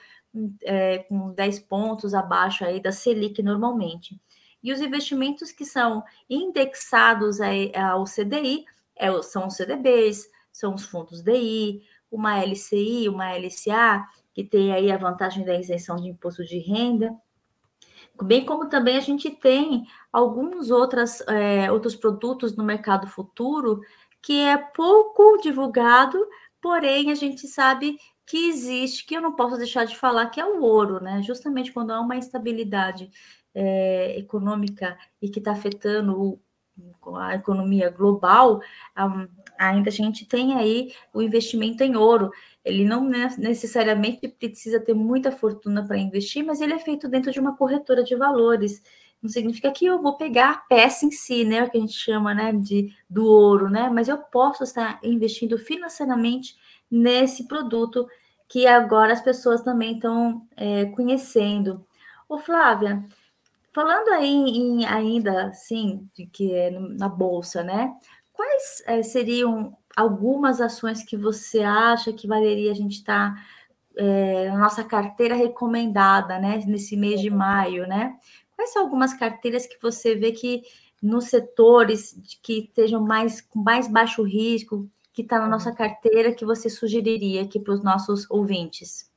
é, 0.63 0.99
com 0.99 1.33
10 1.33 1.59
pontos 1.61 2.13
abaixo 2.13 2.63
aí 2.63 2.81
da 2.81 2.93
Selic 2.93 3.43
normalmente. 3.43 4.19
E 4.63 4.71
os 4.71 4.79
investimentos 4.79 5.51
que 5.51 5.65
são 5.65 6.03
indexados 6.29 7.39
ao 7.41 8.05
CDI 8.05 8.65
é, 8.95 9.21
são 9.21 9.47
os 9.47 9.55
CDBs, 9.55 10.29
são 10.51 10.75
os 10.75 10.83
fundos 10.83 11.21
DI, 11.21 11.81
uma 12.11 12.43
LCI, 12.43 13.09
uma 13.09 13.33
LCA, 13.33 14.05
que 14.33 14.43
tem 14.43 14.71
aí 14.71 14.91
a 14.91 14.97
vantagem 14.97 15.45
da 15.45 15.59
isenção 15.59 15.97
de 15.97 16.09
imposto 16.09 16.43
de 16.45 16.59
renda, 16.59 17.15
bem 18.23 18.45
como 18.45 18.67
também 18.67 18.97
a 18.97 19.01
gente 19.01 19.29
tem 19.29 19.85
alguns 20.11 20.69
outras, 20.71 21.21
é, 21.27 21.71
outros 21.71 21.95
produtos 21.95 22.55
no 22.55 22.63
mercado 22.63 23.07
futuro 23.07 23.81
que 24.21 24.41
é 24.41 24.57
pouco 24.57 25.37
divulgado, 25.41 26.19
porém 26.61 27.11
a 27.11 27.15
gente 27.15 27.47
sabe 27.47 27.97
que 28.25 28.49
existe, 28.49 29.05
que 29.05 29.15
eu 29.15 29.21
não 29.21 29.35
posso 29.35 29.57
deixar 29.57 29.85
de 29.85 29.97
falar, 29.97 30.27
que 30.27 30.39
é 30.39 30.45
o 30.45 30.61
ouro, 30.61 31.01
né? 31.01 31.21
Justamente 31.23 31.71
quando 31.71 31.91
há 31.91 31.99
uma 31.99 32.15
instabilidade 32.15 33.09
é, 33.55 34.19
econômica 34.19 34.97
e 35.21 35.29
que 35.29 35.39
está 35.39 35.53
afetando 35.53 36.21
o, 36.21 36.41
a 37.15 37.35
economia 37.35 37.89
global, 37.89 38.61
um, 38.97 39.27
ainda 39.57 39.89
a 39.89 39.93
gente 39.93 40.25
tem 40.25 40.55
aí 40.55 40.93
o 41.13 41.21
investimento 41.21 41.83
em 41.83 41.95
ouro. 41.95 42.31
Ele 42.63 42.85
não 42.85 43.03
necessariamente 43.37 44.27
precisa 44.27 44.79
ter 44.79 44.93
muita 44.93 45.31
fortuna 45.31 45.85
para 45.85 45.97
investir, 45.97 46.43
mas 46.45 46.61
ele 46.61 46.73
é 46.73 46.79
feito 46.79 47.07
dentro 47.07 47.31
de 47.31 47.39
uma 47.39 47.55
corretora 47.55 48.03
de 48.03 48.15
valores. 48.15 48.81
Não 49.21 49.29
significa 49.29 49.71
que 49.71 49.85
eu 49.85 50.01
vou 50.01 50.15
pegar 50.15 50.51
a 50.51 50.57
peça 50.57 51.05
em 51.05 51.11
si, 51.11 51.43
né? 51.43 51.63
O 51.63 51.69
que 51.69 51.77
a 51.77 51.81
gente 51.81 51.93
chama 51.93 52.33
né, 52.33 52.53
de, 52.53 52.93
do 53.09 53.25
ouro, 53.25 53.69
né? 53.69 53.89
Mas 53.89 54.07
eu 54.07 54.17
posso 54.17 54.63
estar 54.63 54.99
investindo 55.03 55.57
financeiramente 55.57 56.55
nesse 56.89 57.47
produto 57.47 58.07
que 58.47 58.65
agora 58.65 59.13
as 59.13 59.21
pessoas 59.21 59.61
também 59.61 59.95
estão 59.95 60.47
é, 60.55 60.85
conhecendo. 60.85 61.85
Ô, 62.27 62.37
Flávia, 62.37 63.05
falando 63.73 64.09
aí 64.09 64.27
em, 64.27 64.85
ainda 64.85 65.47
assim, 65.47 66.07
de 66.13 66.25
que 66.25 66.53
é 66.53 66.71
na 66.71 67.09
bolsa, 67.09 67.63
né? 67.63 67.93
Quais 68.33 68.83
é, 68.85 69.03
seriam 69.03 69.77
algumas 69.95 70.61
ações 70.61 71.03
que 71.03 71.17
você 71.17 71.61
acha 71.61 72.13
que 72.13 72.27
valeria 72.27 72.71
a 72.71 72.75
gente 72.75 72.97
estar 72.97 73.33
tá, 73.33 73.41
é, 73.97 74.49
na 74.49 74.57
nossa 74.57 74.83
carteira 74.83 75.35
recomendada, 75.35 76.39
né? 76.39 76.63
Nesse 76.65 76.95
mês 76.95 77.21
de 77.21 77.29
maio, 77.29 77.87
né? 77.87 78.17
Quais 78.55 78.71
são 78.73 78.83
algumas 78.83 79.13
carteiras 79.13 79.65
que 79.65 79.81
você 79.81 80.15
vê 80.15 80.31
que 80.31 80.61
nos 81.01 81.25
setores 81.25 82.19
que 82.43 82.59
estejam 82.59 83.01
mais 83.01 83.41
com 83.41 83.61
mais 83.61 83.87
baixo 83.87 84.21
risco, 84.23 84.89
que 85.13 85.21
está 85.21 85.37
na 85.37 85.45
uhum. 85.45 85.51
nossa 85.51 85.73
carteira, 85.73 86.33
que 86.33 86.45
você 86.45 86.69
sugeriria 86.69 87.41
aqui 87.43 87.59
para 87.59 87.73
os 87.73 87.83
nossos 87.83 88.29
ouvintes? 88.29 89.08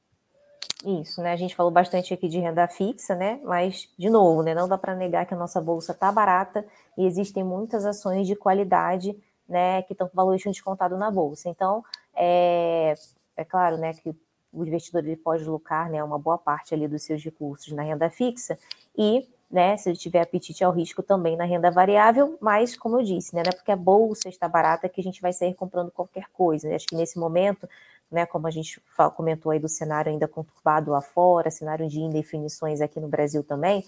Isso, 0.84 1.22
né? 1.22 1.32
A 1.32 1.36
gente 1.36 1.54
falou 1.54 1.70
bastante 1.70 2.12
aqui 2.12 2.28
de 2.28 2.40
renda 2.40 2.66
fixa, 2.66 3.14
né? 3.14 3.40
Mas, 3.44 3.88
de 3.96 4.10
novo, 4.10 4.42
né? 4.42 4.54
Não 4.54 4.68
dá 4.68 4.76
para 4.76 4.94
negar 4.94 5.26
que 5.26 5.34
a 5.34 5.36
nossa 5.36 5.60
bolsa 5.60 5.92
está 5.92 6.10
barata 6.10 6.66
e 6.98 7.06
existem 7.06 7.44
muitas 7.44 7.84
ações 7.84 8.26
de 8.26 8.34
qualidade, 8.34 9.16
né? 9.48 9.82
Que 9.82 9.92
estão 9.92 10.08
com 10.08 10.16
valuation 10.16 10.50
descontado 10.50 10.96
na 10.96 11.10
bolsa. 11.10 11.48
Então, 11.48 11.84
é, 12.14 12.94
é 13.36 13.44
claro, 13.44 13.76
né? 13.76 13.94
Que 13.94 14.14
o 14.52 14.64
investidor 14.64 15.04
ele 15.04 15.16
pode 15.16 15.44
alocar, 15.44 15.88
né? 15.88 16.02
Uma 16.02 16.18
boa 16.18 16.36
parte 16.36 16.74
ali 16.74 16.88
dos 16.88 17.02
seus 17.04 17.22
recursos 17.22 17.72
na 17.72 17.82
renda 17.82 18.10
fixa 18.10 18.58
e 18.96 19.28
né, 19.52 19.76
se 19.76 19.90
ele 19.90 19.98
tiver 19.98 20.22
apetite 20.22 20.64
ao 20.64 20.72
risco 20.72 21.02
também 21.02 21.36
na 21.36 21.44
renda 21.44 21.70
variável, 21.70 22.38
mas 22.40 22.74
como 22.74 22.98
eu 22.98 23.04
disse, 23.04 23.34
né, 23.34 23.42
não 23.42 23.50
é 23.50 23.54
porque 23.54 23.70
a 23.70 23.76
bolsa 23.76 24.30
está 24.30 24.48
barata 24.48 24.88
que 24.88 24.98
a 24.98 25.04
gente 25.04 25.20
vai 25.20 25.30
sair 25.30 25.52
comprando 25.52 25.90
qualquer 25.90 26.24
coisa. 26.32 26.66
Né? 26.66 26.76
Acho 26.76 26.86
que 26.86 26.96
nesse 26.96 27.18
momento 27.18 27.68
né, 28.12 28.26
como 28.26 28.46
a 28.46 28.50
gente 28.50 28.80
comentou 29.16 29.50
aí 29.50 29.58
do 29.58 29.68
cenário 29.68 30.12
ainda 30.12 30.28
conturbado 30.28 30.90
lá 30.90 31.00
fora, 31.00 31.50
cenário 31.50 31.88
de 31.88 31.98
indefinições 31.98 32.80
aqui 32.80 33.00
no 33.00 33.08
Brasil 33.08 33.42
também, 33.42 33.84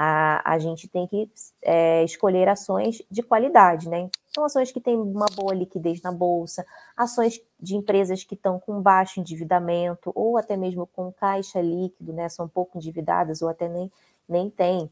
a, 0.00 0.52
a 0.52 0.58
gente 0.58 0.86
tem 0.86 1.06
que 1.06 1.28
é, 1.62 2.04
escolher 2.04 2.48
ações 2.48 3.02
de 3.10 3.20
qualidade, 3.20 3.88
né? 3.88 4.08
São 4.32 4.44
ações 4.44 4.70
que 4.70 4.80
têm 4.80 4.96
uma 4.96 5.26
boa 5.34 5.52
liquidez 5.52 6.00
na 6.02 6.12
bolsa, 6.12 6.64
ações 6.96 7.40
de 7.58 7.74
empresas 7.74 8.22
que 8.22 8.34
estão 8.34 8.60
com 8.60 8.80
baixo 8.80 9.18
endividamento, 9.18 10.12
ou 10.14 10.38
até 10.38 10.56
mesmo 10.56 10.86
com 10.86 11.12
caixa 11.12 11.60
líquido, 11.60 12.12
né? 12.12 12.28
São 12.28 12.46
pouco 12.46 12.78
endividadas, 12.78 13.42
ou 13.42 13.48
até 13.48 13.68
nem, 13.68 13.90
nem 14.28 14.48
têm 14.48 14.88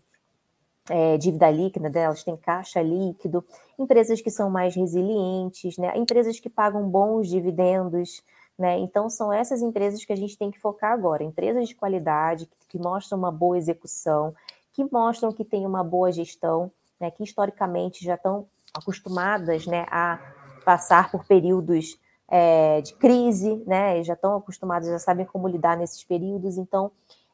é, 0.89 1.17
dívida 1.17 1.51
líquida 1.51 1.89
delas, 1.89 2.25
têm 2.25 2.37
caixa 2.37 2.83
líquido, 2.83 3.45
empresas 3.79 4.21
que 4.21 4.31
são 4.31 4.51
mais 4.51 4.75
resilientes, 4.75 5.79
né? 5.79 5.97
Empresas 5.97 6.41
que 6.41 6.49
pagam 6.49 6.89
bons 6.89 7.29
dividendos, 7.29 8.25
né? 8.59 8.79
Então, 8.79 9.11
são 9.11 9.33
essas 9.33 9.61
empresas 9.61 10.05
que 10.05 10.13
a 10.13 10.17
gente 10.17 10.37
tem 10.39 10.51
que 10.51 10.59
focar 10.59 10.93
agora, 10.93 11.23
empresas 11.23 11.69
de 11.69 11.75
qualidade, 11.75 12.47
que, 12.47 12.57
que 12.71 12.79
mostram 12.79 13.19
uma 13.19 13.31
boa 13.31 13.59
execução, 13.59 14.35
que 14.73 14.85
mostram 14.91 15.33
que 15.33 15.45
tem 15.45 15.67
uma 15.67 15.85
boa 15.85 16.11
gestão, 16.11 16.71
né? 17.01 17.11
que 17.11 17.23
historicamente 17.23 18.05
já 18.05 18.15
estão 18.15 18.47
acostumadas 18.75 19.67
né, 19.67 19.87
a 19.91 20.19
passar 20.65 21.11
por 21.11 21.25
períodos 21.25 21.99
é, 22.29 22.81
de 22.81 22.95
crise, 22.95 23.63
né? 23.67 24.03
já 24.03 24.15
estão 24.15 24.37
acostumadas, 24.37 24.89
já 24.89 24.99
sabem 24.99 25.27
como 25.27 25.49
lidar 25.49 25.77
nesses 25.77 26.03
períodos, 26.05 26.57
então 26.57 26.91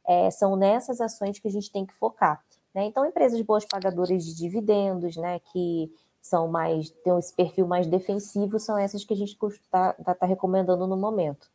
é, 0.06 0.30
são 0.30 0.56
nessas 0.56 1.00
ações 1.00 1.38
que 1.38 1.48
a 1.48 1.50
gente 1.50 1.70
tem 1.70 1.86
que 1.86 1.94
focar. 1.94 2.42
Né? 2.74 2.84
Então, 2.84 3.06
empresas 3.06 3.40
boas 3.42 3.64
pagadoras 3.64 4.24
de 4.24 4.36
dividendos, 4.36 5.16
né, 5.16 5.40
que 5.52 5.92
são 6.22 6.46
mais, 6.46 6.88
têm 6.88 7.18
esse 7.18 7.34
perfil 7.34 7.66
mais 7.66 7.86
defensivo, 7.86 8.58
são 8.58 8.78
essas 8.78 9.04
que 9.04 9.12
a 9.12 9.16
gente 9.16 9.36
está 9.44 9.92
tá, 9.92 10.14
tá 10.14 10.24
recomendando 10.24 10.86
no 10.86 10.96
momento. 10.96 11.50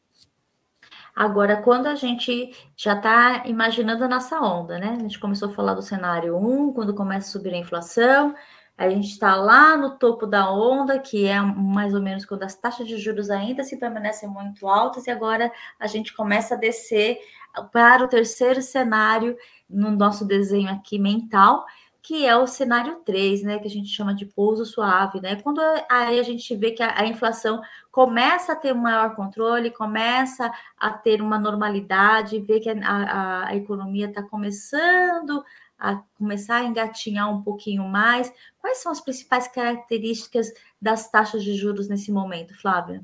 Agora, 1.16 1.64
quando 1.64 1.88
a 1.88 1.96
gente 1.96 2.54
já 2.76 2.94
está 2.94 3.48
imaginando 3.48 4.04
a 4.04 4.08
nossa 4.08 4.40
onda, 4.40 4.78
né? 4.78 4.96
A 5.00 5.02
gente 5.02 5.20
começou 5.20 5.50
a 5.50 5.54
falar 5.54 5.74
do 5.74 5.82
cenário 5.82 6.38
1, 6.38 6.74
quando 6.74 6.94
começa 6.94 7.28
a 7.28 7.32
subir 7.32 7.54
a 7.56 7.58
inflação, 7.58 8.36
a 8.78 8.88
gente 8.90 9.08
está 9.08 9.36
lá 9.36 9.76
no 9.76 9.98
topo 9.98 10.28
da 10.28 10.52
onda, 10.52 11.00
que 11.00 11.26
é 11.26 11.42
mais 11.42 11.96
ou 11.96 12.02
menos 12.02 12.24
quando 12.26 12.44
as 12.44 12.54
taxas 12.54 12.88
de 12.88 12.98
juros 12.98 13.32
ainda 13.32 13.64
se 13.64 13.78
permanecem 13.78 14.30
muito 14.30 14.68
altas, 14.68 15.08
e 15.08 15.10
agora 15.10 15.52
a 15.80 15.88
gente 15.88 16.16
começa 16.16 16.54
a 16.54 16.58
descer 16.58 17.18
para 17.72 18.04
o 18.04 18.08
terceiro 18.08 18.62
cenário 18.62 19.36
no 19.68 19.90
nosso 19.90 20.24
desenho 20.24 20.70
aqui 20.70 21.00
mental, 21.00 21.66
que 22.08 22.26
é 22.26 22.38
o 22.38 22.48
cenário 22.48 23.02
3, 23.04 23.44
né, 23.44 23.60
que 23.60 23.68
a 23.68 23.70
gente 23.70 23.90
chama 23.90 24.16
de 24.16 24.26
pouso 24.26 24.66
suave, 24.66 25.20
né? 25.20 25.36
Quando 25.42 25.60
aí 25.90 26.18
a 26.18 26.24
gente 26.24 26.56
vê 26.56 26.72
que 26.72 26.82
a, 26.82 27.02
a 27.02 27.06
inflação 27.06 27.62
começa 27.92 28.54
a 28.54 28.56
ter 28.56 28.74
um 28.74 28.78
maior 28.78 29.14
controle, 29.14 29.72
começa 29.72 30.50
a 30.78 30.90
ter 30.92 31.22
uma 31.22 31.38
normalidade, 31.38 32.40
vê 32.40 32.62
que 32.62 32.70
a, 32.70 32.76
a, 32.82 33.48
a 33.50 33.56
economia 33.58 34.08
está 34.08 34.24
começando 34.24 35.44
a 35.78 35.98
começar 36.18 36.60
a 36.60 36.64
engatinhar 36.64 37.30
um 37.30 37.44
pouquinho 37.44 37.84
mais. 37.84 38.34
Quais 38.58 38.78
são 38.78 38.90
as 38.90 39.02
principais 39.02 39.50
características 39.50 40.54
das 40.82 41.12
taxas 41.12 41.44
de 41.44 41.56
juros 41.56 41.90
nesse 41.90 42.10
momento, 42.10 42.56
Flávia? 42.56 43.04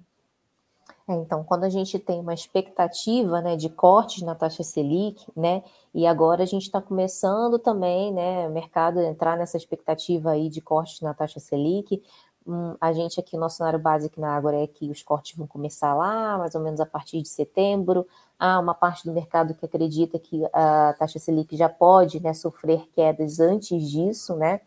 É, 1.08 1.13
então, 1.16 1.44
quando 1.44 1.66
a 1.66 1.70
gente 1.70 2.00
tem 2.00 2.20
uma 2.22 2.34
expectativa 2.34 3.42
né, 3.42 3.58
de 3.58 3.70
cortes 3.70 4.22
na 4.22 4.36
taxa 4.36 4.63
Selic, 4.63 5.26
né, 5.36 5.62
e 5.94 6.08
agora 6.08 6.44
a 6.44 6.46
gente 6.46 6.63
está 6.63 6.82
começando 6.82 7.60
também, 7.60 8.13
né, 8.13 8.48
o 8.48 8.52
mercado 8.52 9.02
entrar 9.02 9.38
nessa 9.38 9.58
expectativa 9.58 10.32
aí 10.32 10.50
de 10.50 10.62
cortes 10.62 11.02
na 11.02 11.13
taxa 11.13 11.42
Selic, 11.42 12.02
hum, 12.48 12.76
a 12.80 12.94
gente 12.94 13.20
aqui, 13.20 13.36
o 13.36 13.39
nosso 13.39 13.58
cenário 13.58 13.80
básico 13.80 14.20
na 14.22 14.34
Ágora 14.34 14.63
é 14.63 14.68
que 14.68 14.89
os 14.89 15.04
cortes 15.04 15.38
vão 15.38 15.46
começar 15.46 15.94
lá, 15.94 16.38
mais 16.38 16.56
ou 16.56 16.62
menos 16.62 16.80
a 16.80 16.86
partir 16.86 17.22
de 17.22 17.28
setembro, 17.28 18.08
há 18.39 18.58
uma 18.58 18.74
parte 18.74 19.06
do 19.06 19.12
mercado 19.12 19.54
que 19.54 19.66
acredita 19.66 20.18
que 20.18 20.42
a 20.54 20.96
taxa 20.98 21.20
Selic 21.20 21.58
já 21.58 21.68
pode 21.68 22.22
né, 22.22 22.34
sofrer 22.34 22.88
quedas 22.94 23.42
antes 23.42 23.89
disso, 23.92 24.36
né, 24.36 24.62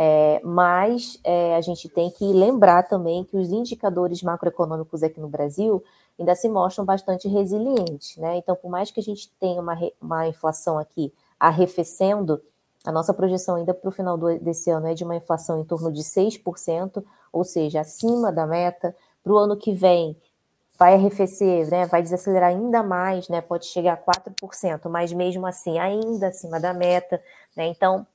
é, 0.00 0.40
mas 0.44 1.18
é, 1.24 1.56
a 1.56 1.60
gente 1.60 1.88
tem 1.88 2.08
que 2.08 2.24
lembrar 2.32 2.84
também 2.84 3.24
que 3.24 3.36
os 3.36 3.50
indicadores 3.50 4.22
macroeconômicos 4.22 5.02
aqui 5.02 5.18
no 5.18 5.26
Brasil 5.26 5.82
ainda 6.16 6.36
se 6.36 6.48
mostram 6.48 6.84
bastante 6.84 7.26
resilientes, 7.26 8.16
né? 8.16 8.36
Então, 8.36 8.54
por 8.54 8.70
mais 8.70 8.92
que 8.92 9.00
a 9.00 9.02
gente 9.02 9.28
tenha 9.40 9.60
uma, 9.60 9.76
uma 10.00 10.28
inflação 10.28 10.78
aqui 10.78 11.12
arrefecendo, 11.38 12.40
a 12.84 12.92
nossa 12.92 13.12
projeção 13.12 13.56
ainda 13.56 13.74
para 13.74 13.88
o 13.88 13.92
final 13.92 14.16
do, 14.16 14.38
desse 14.38 14.70
ano 14.70 14.86
é 14.86 14.94
de 14.94 15.02
uma 15.02 15.16
inflação 15.16 15.60
em 15.60 15.64
torno 15.64 15.90
de 15.90 16.02
6%, 16.04 17.04
ou 17.32 17.42
seja, 17.42 17.80
acima 17.80 18.30
da 18.30 18.46
meta. 18.46 18.94
Para 19.24 19.32
o 19.32 19.36
ano 19.36 19.56
que 19.56 19.72
vem, 19.72 20.16
vai 20.78 20.94
arrefecer, 20.94 21.68
né, 21.68 21.86
vai 21.86 22.02
desacelerar 22.02 22.50
ainda 22.50 22.84
mais, 22.84 23.28
né, 23.28 23.40
pode 23.40 23.66
chegar 23.66 23.94
a 23.94 23.96
4%, 23.96 24.88
mas 24.88 25.12
mesmo 25.12 25.44
assim 25.44 25.76
ainda 25.76 26.28
acima 26.28 26.60
da 26.60 26.72
meta. 26.72 27.20
Né, 27.56 27.66
então, 27.66 28.06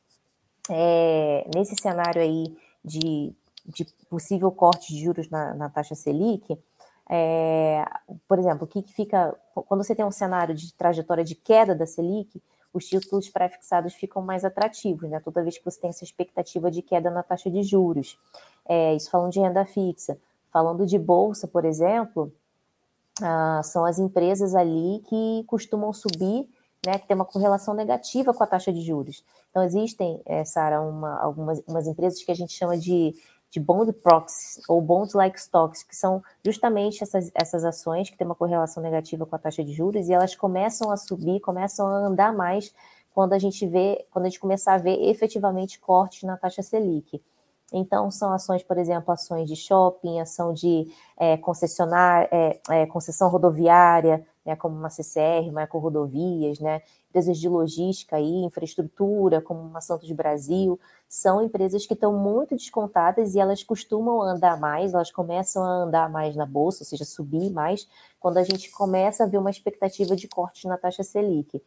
é, 0.69 1.47
nesse 1.53 1.75
cenário 1.75 2.21
aí 2.21 2.55
de, 2.83 3.33
de, 3.65 3.85
possível 4.09 4.51
corte 4.51 4.93
de 4.93 5.03
juros 5.03 5.29
na, 5.29 5.53
na 5.53 5.69
taxa 5.69 5.95
Selic, 5.95 6.57
é, 7.09 7.85
por 8.27 8.39
exemplo, 8.39 8.63
o 8.63 8.67
que, 8.67 8.81
que 8.81 8.93
fica 8.93 9.35
quando 9.53 9.83
você 9.83 9.93
tem 9.93 10.05
um 10.05 10.11
cenário 10.11 10.55
de 10.55 10.73
trajetória 10.73 11.23
de 11.23 11.35
queda 11.35 11.75
da 11.75 11.85
Selic, 11.85 12.41
os 12.73 12.85
títulos 12.85 13.29
pré-fixados 13.29 13.93
ficam 13.93 14.21
mais 14.21 14.43
atrativos, 14.43 15.07
né? 15.09 15.19
Toda 15.19 15.43
vez 15.43 15.57
que 15.57 15.65
você 15.65 15.79
tem 15.79 15.91
essa 15.91 16.03
expectativa 16.03 16.71
de 16.71 16.81
queda 16.81 17.11
na 17.11 17.21
taxa 17.21 17.51
de 17.51 17.61
juros. 17.61 18.17
É, 18.65 18.95
isso 18.95 19.11
falando 19.11 19.31
de 19.31 19.39
renda 19.39 19.63
fixa. 19.63 20.17
Falando 20.51 20.85
de 20.85 20.97
bolsa, 20.97 21.47
por 21.47 21.65
exemplo, 21.65 22.33
ah, 23.21 23.61
são 23.63 23.85
as 23.85 23.99
empresas 23.99 24.55
ali 24.55 25.03
que 25.07 25.43
costumam 25.45 25.93
subir 25.93 26.49
né, 26.85 26.99
que 26.99 27.07
tem 27.07 27.15
uma 27.15 27.25
correlação 27.25 27.73
negativa 27.73 28.33
com 28.33 28.43
a 28.43 28.47
taxa 28.47 28.71
de 28.71 28.81
juros. 28.81 29.23
Então, 29.49 29.63
existem, 29.63 30.21
é, 30.25 30.43
Sara, 30.43 30.77
algumas 30.77 31.61
umas 31.67 31.87
empresas 31.87 32.23
que 32.23 32.31
a 32.31 32.35
gente 32.35 32.53
chama 32.53 32.77
de, 32.77 33.15
de 33.49 33.59
bond 33.59 33.93
proxies 33.93 34.61
ou 34.67 34.81
bonds 34.81 35.13
like 35.13 35.39
stocks, 35.39 35.83
que 35.83 35.95
são 35.95 36.23
justamente 36.43 37.03
essas, 37.03 37.31
essas 37.35 37.63
ações 37.63 38.09
que 38.09 38.17
têm 38.17 38.25
uma 38.25 38.35
correlação 38.35 38.81
negativa 38.81 39.25
com 39.25 39.35
a 39.35 39.39
taxa 39.39 39.63
de 39.63 39.71
juros 39.73 40.09
e 40.09 40.13
elas 40.13 40.35
começam 40.35 40.91
a 40.91 40.97
subir, 40.97 41.39
começam 41.39 41.87
a 41.87 42.07
andar 42.07 42.33
mais 42.33 42.73
quando 43.13 43.33
a 43.33 43.39
gente 43.39 43.65
vê, 43.67 44.05
quando 44.11 44.25
a 44.25 44.29
gente 44.29 44.39
começar 44.39 44.73
a 44.73 44.77
ver 44.79 45.09
efetivamente 45.09 45.79
cortes 45.79 46.23
na 46.23 46.35
taxa 46.35 46.63
Selic. 46.63 47.21
Então, 47.71 48.11
são 48.11 48.31
ações, 48.31 48.61
por 48.61 48.77
exemplo, 48.77 49.11
ações 49.11 49.49
de 49.49 49.55
shopping, 49.55 50.19
ação 50.19 50.53
de 50.53 50.87
é, 51.17 51.37
concessionar, 51.37 52.27
é, 52.31 52.59
é, 52.69 52.85
concessão 52.85 53.29
rodoviária, 53.29 54.25
né, 54.45 54.55
como 54.55 54.75
uma 54.75 54.89
CCR, 54.89 55.49
uma 55.49 55.65
Rodovias, 55.65 56.59
né, 56.59 56.81
empresas 57.09 57.37
de 57.37 57.47
logística 57.47 58.19
e 58.19 58.45
infraestrutura, 58.45 59.41
como 59.41 59.61
uma 59.61 59.81
Santos 59.81 60.11
Brasil, 60.11 60.79
são 61.07 61.43
empresas 61.43 61.85
que 61.85 61.93
estão 61.93 62.13
muito 62.13 62.55
descontadas 62.55 63.35
e 63.35 63.39
elas 63.39 63.63
costumam 63.63 64.21
andar 64.21 64.59
mais, 64.59 64.93
elas 64.93 65.11
começam 65.11 65.63
a 65.63 65.83
andar 65.83 66.09
mais 66.09 66.35
na 66.35 66.45
bolsa, 66.45 66.83
ou 66.83 66.87
seja, 66.87 67.05
subir 67.05 67.51
mais, 67.51 67.87
quando 68.19 68.37
a 68.37 68.43
gente 68.43 68.71
começa 68.71 69.23
a 69.23 69.27
ver 69.27 69.37
uma 69.37 69.51
expectativa 69.51 70.15
de 70.15 70.27
corte 70.27 70.67
na 70.67 70.77
taxa 70.77 71.03
Selic. 71.03 71.61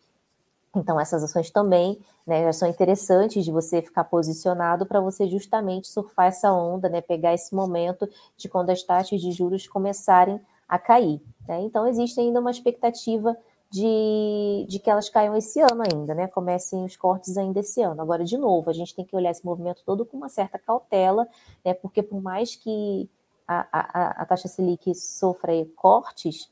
Então, 0.74 1.00
essas 1.00 1.24
ações 1.24 1.50
também 1.50 1.98
né, 2.26 2.52
são 2.52 2.68
interessantes 2.68 3.44
de 3.44 3.50
você 3.50 3.80
ficar 3.80 4.04
posicionado 4.04 4.84
para 4.84 5.00
você 5.00 5.26
justamente 5.26 5.88
surfar 5.88 6.26
essa 6.26 6.52
onda, 6.52 6.88
né, 6.88 7.00
pegar 7.00 7.32
esse 7.32 7.54
momento 7.54 8.06
de 8.36 8.48
quando 8.48 8.70
as 8.70 8.82
taxas 8.82 9.20
de 9.20 9.32
juros 9.32 9.66
começarem 9.66 10.38
a 10.68 10.78
cair. 10.78 11.22
Né? 11.48 11.61
Então, 11.62 11.87
existe 11.87 12.20
ainda 12.20 12.40
uma 12.40 12.50
expectativa 12.50 13.37
de, 13.70 14.66
de 14.68 14.78
que 14.78 14.88
elas 14.88 15.09
caiam 15.09 15.37
esse 15.37 15.61
ano 15.61 15.82
ainda, 15.82 16.14
né? 16.14 16.28
Comecem 16.28 16.85
os 16.85 16.96
cortes 16.96 17.37
ainda 17.37 17.61
esse 17.61 17.82
ano. 17.82 18.00
Agora, 18.00 18.24
de 18.24 18.37
novo, 18.38 18.70
a 18.70 18.72
gente 18.72 18.94
tem 18.94 19.04
que 19.04 19.14
olhar 19.14 19.30
esse 19.30 19.44
movimento 19.44 19.82
todo 19.85 20.04
com 20.04 20.16
uma 20.16 20.28
certa 20.28 20.59
cautela, 20.59 21.26
né? 21.64 21.74
Porque 21.74 22.02
por 22.02 22.20
mais 22.22 22.54
que 22.54 23.09
a, 23.46 23.66
a, 23.72 24.22
a 24.22 24.26
taxa 24.26 24.48
Selic 24.48 24.94
sofra 24.94 25.52
cortes, 25.74 26.50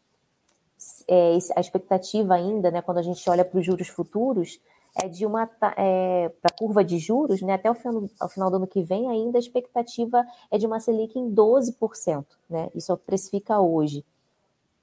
é, 1.08 1.38
a 1.56 1.60
expectativa 1.60 2.34
ainda, 2.34 2.70
né, 2.70 2.82
quando 2.82 2.98
a 2.98 3.02
gente 3.02 3.28
olha 3.28 3.44
para 3.44 3.58
os 3.58 3.64
juros 3.64 3.88
futuros, 3.88 4.60
é 4.96 5.08
de 5.08 5.26
uma 5.26 5.50
é, 5.76 6.28
para 6.40 6.52
a 6.52 6.56
curva 6.56 6.84
de 6.84 6.98
juros, 6.98 7.42
né, 7.42 7.54
até 7.54 7.70
o 7.70 7.74
final, 7.74 8.08
ao 8.20 8.28
final 8.28 8.50
do 8.50 8.56
ano 8.56 8.66
que 8.66 8.82
vem, 8.82 9.08
ainda 9.08 9.38
a 9.38 9.40
expectativa 9.40 10.24
é 10.50 10.58
de 10.58 10.66
uma 10.66 10.78
Selic 10.78 11.18
em 11.18 11.34
12%, 11.34 12.24
né? 12.48 12.70
Isso 12.74 12.96
precifica 12.98 13.58
hoje. 13.60 14.04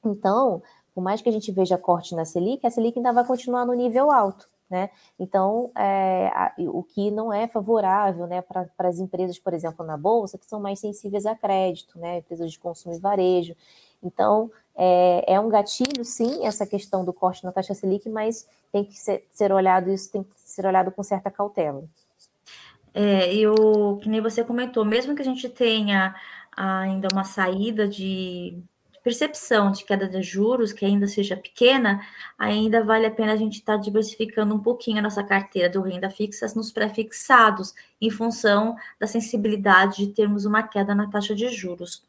Então, 0.03 0.61
por 0.93 1.01
mais 1.01 1.21
que 1.21 1.29
a 1.29 1.31
gente 1.31 1.51
veja 1.51 1.77
corte 1.77 2.15
na 2.15 2.25
Selic, 2.25 2.65
a 2.65 2.71
Selic 2.71 2.97
ainda 2.97 3.13
vai 3.13 3.25
continuar 3.25 3.65
no 3.65 3.73
nível 3.73 4.11
alto. 4.11 4.47
Né? 4.69 4.89
Então, 5.19 5.69
é, 5.75 6.27
a, 6.33 6.53
o 6.59 6.81
que 6.81 7.11
não 7.11 7.33
é 7.33 7.45
favorável 7.45 8.25
né, 8.25 8.41
para 8.41 8.69
as 8.87 8.99
empresas, 8.99 9.37
por 9.37 9.53
exemplo, 9.53 9.85
na 9.85 9.97
Bolsa, 9.97 10.37
que 10.37 10.45
são 10.45 10.61
mais 10.61 10.79
sensíveis 10.79 11.25
a 11.25 11.35
crédito, 11.35 11.99
né, 11.99 12.19
empresas 12.19 12.49
de 12.49 12.57
consumo 12.57 12.95
e 12.95 12.99
varejo. 12.99 13.53
Então, 14.01 14.49
é, 14.73 15.33
é, 15.33 15.39
um 15.39 15.49
gatilho, 15.49 16.05
sim, 16.05 16.45
essa 16.45 16.65
questão 16.65 17.03
do 17.03 17.11
corte 17.11 17.43
na 17.43 17.51
taxa 17.51 17.73
Selic, 17.73 18.07
mas 18.07 18.47
tem 18.71 18.85
que 18.85 18.97
ser, 18.97 19.27
ser 19.29 19.51
olhado, 19.51 19.91
isso 19.91 20.09
tem 20.09 20.23
que 20.23 20.31
ser 20.37 20.65
olhado 20.65 20.89
com 20.89 21.03
certa 21.03 21.29
cautela. 21.29 21.83
É, 22.93 23.33
e 23.33 23.45
o 23.47 23.97
que 23.97 24.07
nem 24.07 24.21
você 24.21 24.43
comentou, 24.43 24.85
mesmo 24.85 25.15
que 25.15 25.21
a 25.21 25.25
gente 25.25 25.49
tenha 25.49 26.15
ainda 26.55 27.09
uma 27.11 27.25
saída 27.25 27.87
de 27.87 28.57
percepção 29.03 29.71
de 29.71 29.83
queda 29.83 30.07
de 30.07 30.21
juros, 30.21 30.71
que 30.71 30.85
ainda 30.85 31.07
seja 31.07 31.35
pequena, 31.35 32.01
ainda 32.37 32.83
vale 32.83 33.05
a 33.05 33.11
pena 33.11 33.33
a 33.33 33.35
gente 33.35 33.55
estar 33.55 33.77
tá 33.77 33.81
diversificando 33.81 34.53
um 34.53 34.59
pouquinho 34.59 34.99
a 34.99 35.01
nossa 35.01 35.23
carteira 35.23 35.69
do 35.69 35.81
renda 35.81 36.09
fixa 36.09 36.45
nos 36.55 36.71
pré-fixados, 36.71 37.73
em 37.99 38.09
função 38.09 38.75
da 38.99 39.07
sensibilidade 39.07 40.05
de 40.05 40.13
termos 40.13 40.45
uma 40.45 40.63
queda 40.63 40.93
na 40.93 41.09
taxa 41.09 41.35
de 41.35 41.49
juros. 41.49 42.03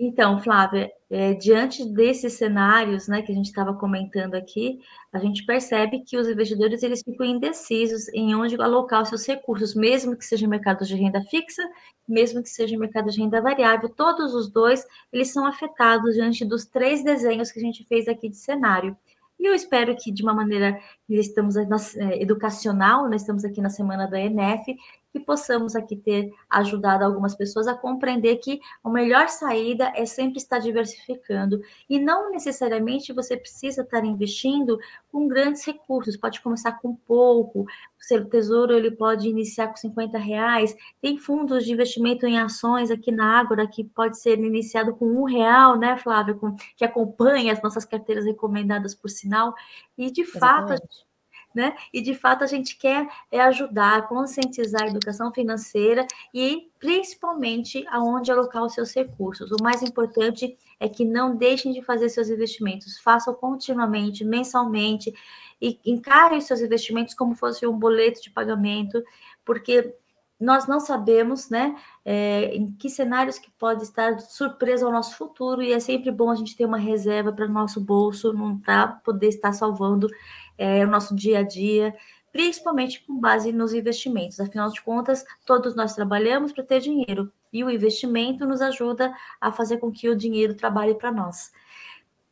Então, 0.00 0.38
Flávia, 0.38 0.88
é, 1.10 1.34
diante 1.34 1.84
desses 1.84 2.34
cenários 2.34 3.08
né, 3.08 3.20
que 3.20 3.32
a 3.32 3.34
gente 3.34 3.46
estava 3.46 3.74
comentando 3.74 4.36
aqui, 4.36 4.78
a 5.12 5.18
gente 5.18 5.44
percebe 5.44 6.04
que 6.04 6.16
os 6.16 6.28
investidores 6.28 6.84
eles 6.84 7.02
ficam 7.02 7.26
indecisos 7.26 8.08
em 8.10 8.32
onde 8.32 8.54
alocar 8.62 9.02
os 9.02 9.08
seus 9.08 9.26
recursos, 9.26 9.74
mesmo 9.74 10.16
que 10.16 10.24
seja 10.24 10.46
mercado 10.46 10.84
de 10.84 10.94
renda 10.94 11.20
fixa, 11.22 11.68
mesmo 12.08 12.42
que 12.42 12.48
seja 12.48 12.78
mercado 12.78 13.10
de 13.10 13.18
renda 13.20 13.40
variável, 13.40 13.88
todos 13.88 14.34
os 14.34 14.48
dois 14.48 14.86
eles 15.12 15.32
são 15.32 15.44
afetados 15.44 16.14
diante 16.14 16.44
dos 16.44 16.64
três 16.64 17.02
desenhos 17.02 17.50
que 17.50 17.58
a 17.58 17.62
gente 17.62 17.84
fez 17.84 18.06
aqui 18.06 18.28
de 18.28 18.36
cenário. 18.36 18.96
E 19.38 19.46
eu 19.46 19.54
espero 19.54 19.96
que, 19.96 20.12
de 20.12 20.22
uma 20.22 20.34
maneira 20.34 20.80
estamos 21.08 21.56
é, 21.56 22.20
educacional, 22.20 23.08
nós 23.08 23.22
estamos 23.22 23.44
aqui 23.44 23.60
na 23.60 23.70
semana 23.70 24.06
da 24.06 24.20
ENF, 24.20 24.76
que 25.10 25.18
possamos 25.18 25.74
aqui 25.74 25.96
ter 25.96 26.30
ajudado 26.50 27.04
algumas 27.04 27.34
pessoas 27.34 27.66
a 27.66 27.74
compreender 27.74 28.36
que 28.36 28.60
a 28.84 28.90
melhor 28.90 29.28
saída 29.28 29.90
é 29.94 30.04
sempre 30.04 30.38
estar 30.38 30.58
diversificando. 30.58 31.60
E 31.88 31.98
não 31.98 32.30
necessariamente 32.30 33.12
você 33.12 33.36
precisa 33.36 33.82
estar 33.82 34.04
investindo 34.04 34.78
com 35.10 35.26
grandes 35.26 35.64
recursos, 35.64 36.16
pode 36.16 36.40
começar 36.40 36.72
com 36.72 36.94
pouco, 36.94 37.62
o 37.62 37.66
seu 37.98 38.24
tesouro 38.26 38.74
ele 38.74 38.90
pode 38.90 39.28
iniciar 39.28 39.68
com 39.68 39.76
50 39.76 40.18
reais, 40.18 40.76
tem 41.00 41.18
fundos 41.18 41.64
de 41.64 41.72
investimento 41.72 42.26
em 42.26 42.38
ações 42.38 42.90
aqui 42.90 43.10
na 43.10 43.38
Ágora 43.38 43.66
que 43.66 43.84
pode 43.84 44.18
ser 44.18 44.38
iniciado 44.38 44.94
com 44.94 45.06
um 45.06 45.24
real, 45.24 45.78
né, 45.78 45.96
Flávia, 45.96 46.34
com, 46.34 46.54
que 46.76 46.84
acompanha 46.84 47.52
as 47.52 47.62
nossas 47.62 47.84
carteiras 47.84 48.24
recomendadas 48.24 48.94
por 48.94 49.08
sinal, 49.08 49.54
e 49.98 50.10
de 50.10 50.22
Exatamente. 50.22 50.80
fato 50.80 51.08
né? 51.54 51.74
E 51.92 52.00
de 52.00 52.14
fato 52.14 52.44
a 52.44 52.46
gente 52.46 52.76
quer 52.76 53.08
é 53.32 53.40
ajudar, 53.40 54.06
conscientizar 54.06 54.82
a 54.82 54.88
educação 54.88 55.32
financeira 55.32 56.06
e 56.32 56.70
principalmente 56.78 57.84
aonde 57.88 58.30
alocar 58.30 58.64
os 58.64 58.74
seus 58.74 58.94
recursos. 58.94 59.50
O 59.50 59.62
mais 59.62 59.82
importante 59.82 60.56
é 60.78 60.88
que 60.88 61.04
não 61.04 61.34
deixem 61.34 61.72
de 61.72 61.82
fazer 61.82 62.08
seus 62.10 62.28
investimentos, 62.28 62.98
façam 63.00 63.34
continuamente, 63.34 64.24
mensalmente 64.24 65.12
e 65.60 65.80
encarem 65.84 66.38
os 66.38 66.44
seus 66.44 66.60
investimentos 66.60 67.14
como 67.14 67.34
fosse 67.34 67.66
um 67.66 67.76
boleto 67.76 68.22
de 68.22 68.30
pagamento, 68.30 69.02
porque 69.44 69.94
nós 70.38 70.68
não 70.68 70.78
sabemos, 70.78 71.50
né, 71.50 71.74
é, 72.10 72.56
em 72.56 72.72
que 72.72 72.88
cenários 72.88 73.38
que 73.38 73.50
pode 73.50 73.82
estar 73.82 74.18
surpresa 74.18 74.86
ao 74.86 74.90
nosso 74.90 75.14
futuro 75.14 75.62
e 75.62 75.74
é 75.74 75.78
sempre 75.78 76.10
bom 76.10 76.30
a 76.30 76.34
gente 76.34 76.56
ter 76.56 76.64
uma 76.64 76.78
reserva 76.78 77.30
para 77.30 77.44
o 77.44 77.52
nosso 77.52 77.82
bolso, 77.82 78.32
não 78.32 78.58
para 78.58 78.88
poder 78.88 79.28
estar 79.28 79.52
salvando 79.52 80.08
é, 80.56 80.82
o 80.86 80.88
nosso 80.88 81.14
dia 81.14 81.40
a 81.40 81.42
dia, 81.42 81.94
principalmente 82.32 83.04
com 83.04 83.20
base 83.20 83.52
nos 83.52 83.74
investimentos. 83.74 84.40
Afinal 84.40 84.70
de 84.70 84.80
contas, 84.80 85.22
todos 85.44 85.76
nós 85.76 85.94
trabalhamos 85.94 86.50
para 86.50 86.64
ter 86.64 86.80
dinheiro 86.80 87.30
e 87.52 87.62
o 87.62 87.68
investimento 87.68 88.46
nos 88.46 88.62
ajuda 88.62 89.12
a 89.38 89.52
fazer 89.52 89.76
com 89.76 89.92
que 89.92 90.08
o 90.08 90.16
dinheiro 90.16 90.54
trabalhe 90.54 90.94
para 90.94 91.12
nós. 91.12 91.52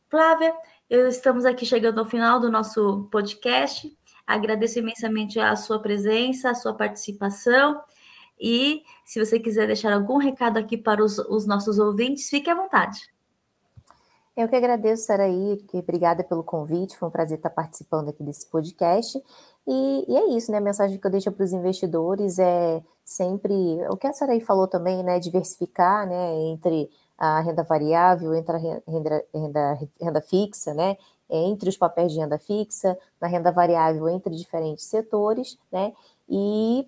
Flávia, 0.09 0.55
estamos 0.89 1.45
aqui 1.45 1.67
chegando 1.67 1.99
ao 1.99 2.05
final 2.07 2.39
do 2.39 2.49
nosso 2.49 3.07
podcast. 3.11 3.95
Agradeço 4.25 4.79
imensamente 4.79 5.39
a 5.39 5.55
sua 5.55 5.79
presença, 5.79 6.49
a 6.49 6.55
sua 6.55 6.73
participação. 6.73 7.79
E 8.39 8.83
se 9.05 9.23
você 9.23 9.39
quiser 9.39 9.67
deixar 9.67 9.93
algum 9.93 10.17
recado 10.17 10.57
aqui 10.57 10.77
para 10.77 11.03
os, 11.03 11.17
os 11.17 11.45
nossos 11.45 11.79
ouvintes, 11.79 12.29
fique 12.29 12.49
à 12.49 12.55
vontade. 12.55 12.99
Eu 14.37 14.47
que 14.47 14.55
agradeço, 14.55 15.05
Saraí, 15.05 15.57
que 15.67 15.79
obrigada 15.79 16.23
pelo 16.23 16.43
convite, 16.43 16.95
foi 16.95 17.07
um 17.07 17.11
prazer 17.11 17.37
estar 17.37 17.49
participando 17.49 18.09
aqui 18.09 18.21
desse 18.21 18.45
podcast. 18.45 19.19
E, 19.67 20.05
e 20.07 20.15
é 20.15 20.37
isso, 20.37 20.51
né? 20.51 20.59
A 20.59 20.61
mensagem 20.61 20.99
que 20.99 21.07
eu 21.07 21.09
deixo 21.09 21.31
para 21.31 21.43
os 21.43 21.51
investidores 21.51 22.37
é 22.37 22.83
sempre 23.03 23.53
o 23.89 23.97
que 23.97 24.05
a 24.05 24.13
Saraí 24.13 24.39
falou 24.39 24.67
também, 24.67 25.01
né? 25.03 25.19
Diversificar, 25.19 26.07
né? 26.07 26.35
Entre 26.51 26.87
a 27.17 27.39
renda 27.41 27.63
variável, 27.63 28.35
entre 28.35 28.55
a 28.55 28.59
renda, 28.59 29.25
renda, 29.33 29.79
renda 29.99 30.21
fixa, 30.21 30.71
né? 30.71 30.97
Entre 31.27 31.67
os 31.67 31.75
papéis 31.75 32.11
de 32.11 32.19
renda 32.19 32.37
fixa, 32.37 32.95
na 33.19 33.27
renda 33.27 33.51
variável, 33.51 34.07
entre 34.07 34.35
diferentes 34.35 34.85
setores, 34.85 35.57
né? 35.71 35.93
E 36.29 36.87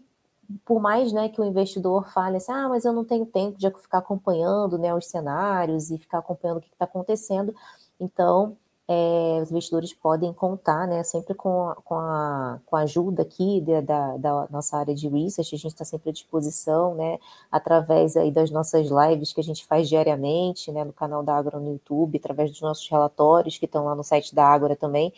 por 0.66 0.82
mais 0.82 1.12
né, 1.14 1.30
que 1.30 1.40
o 1.40 1.46
investidor 1.46 2.10
fale 2.12 2.38
assim, 2.38 2.52
ah, 2.52 2.68
mas 2.70 2.86
eu 2.86 2.94
não 2.94 3.06
tenho 3.06 3.26
tempo 3.26 3.58
de 3.58 3.70
ficar 3.72 4.00
acompanhando 4.00 4.78
né, 4.78 4.94
os 4.94 5.08
cenários 5.08 5.92
e 5.92 5.98
ficar 5.98 6.20
acompanhando 6.20 6.58
o 6.58 6.62
que 6.62 6.68
está 6.68 6.86
acontecendo, 6.86 7.54
então 8.00 8.58
é, 8.92 9.40
os 9.44 9.52
investidores 9.52 9.94
podem 9.94 10.34
contar 10.34 10.88
né, 10.88 11.04
sempre 11.04 11.36
com 11.36 11.70
a, 11.70 11.76
com 11.76 11.96
a, 11.96 12.60
com 12.66 12.76
a 12.76 12.80
ajuda 12.80 13.22
aqui 13.22 13.62
de, 13.62 13.80
da, 13.82 14.18
da, 14.18 14.48
nossa 14.50 14.78
área 14.78 14.96
de 14.96 15.08
research, 15.08 15.54
a 15.54 15.58
gente 15.60 15.68
está 15.68 15.86
sempre 15.86 16.10
à 16.10 16.14
disposição, 16.14 16.96
né, 16.96 17.20
através 17.52 18.18
aí 18.18 18.32
das 18.32 18.50
nossas 18.50 18.88
lives 18.90 19.32
que 19.32 19.40
a 19.40 19.44
gente 19.44 19.64
faz 19.68 19.88
diariamente, 19.88 20.72
né, 20.72 20.84
no 20.84 20.92
canal 20.92 21.22
da 21.22 21.38
Agro 21.38 21.60
no 21.60 21.74
YouTube, 21.74 22.18
através 22.18 22.50
dos 22.50 22.62
nossos 22.62 22.90
relatórios 22.90 23.60
que 23.60 23.66
estão 23.66 23.86
lá 23.86 23.94
no 23.94 24.04
site 24.04 24.34
da 24.34 24.48
Agora 24.48 24.76
também, 24.76 25.14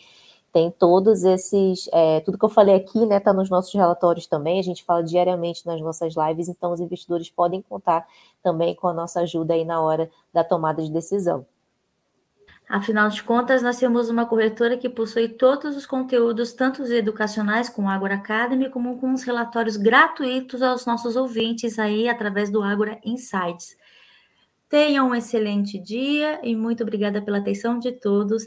tem 0.52 0.70
todos 0.70 1.24
esses, 1.24 1.88
é, 1.92 2.20
tudo 2.20 2.38
que 2.38 2.44
eu 2.44 2.48
falei 2.48 2.74
aqui, 2.74 3.06
né, 3.06 3.16
está 3.16 3.32
nos 3.32 3.48
nossos 3.48 3.72
relatórios 3.72 4.26
também, 4.26 4.60
a 4.60 4.62
gente 4.62 4.84
fala 4.84 5.02
diariamente 5.02 5.66
nas 5.66 5.80
nossas 5.80 6.14
lives, 6.14 6.48
então 6.48 6.72
os 6.72 6.80
investidores 6.80 7.30
podem 7.30 7.62
contar 7.62 8.06
também 8.42 8.74
com 8.74 8.86
a 8.86 8.92
nossa 8.92 9.20
ajuda 9.20 9.54
aí 9.54 9.64
na 9.64 9.80
hora 9.80 10.10
da 10.32 10.44
tomada 10.44 10.82
de 10.82 10.90
decisão. 10.90 11.46
Afinal 12.68 13.08
de 13.08 13.22
contas, 13.22 13.62
nós 13.62 13.78
temos 13.78 14.08
uma 14.08 14.24
corretora 14.24 14.76
que 14.76 14.88
possui 14.88 15.28
todos 15.28 15.76
os 15.76 15.84
conteúdos, 15.84 16.52
tanto 16.52 16.82
os 16.82 16.90
educacionais 16.90 17.68
com 17.68 17.84
o 17.84 17.88
Agora 17.88 18.14
Academy, 18.14 18.70
como 18.70 18.98
com 18.98 19.12
os 19.12 19.22
relatórios 19.24 19.76
gratuitos 19.76 20.62
aos 20.62 20.86
nossos 20.86 21.16
ouvintes 21.16 21.78
aí 21.78 22.08
através 22.08 22.50
do 22.50 22.62
Agora 22.62 22.98
Insights. 23.04 23.76
Tenham 24.70 25.10
um 25.10 25.14
excelente 25.14 25.78
dia 25.78 26.40
e 26.42 26.56
muito 26.56 26.82
obrigada 26.82 27.20
pela 27.20 27.38
atenção 27.38 27.78
de 27.78 27.92
todos 27.92 28.46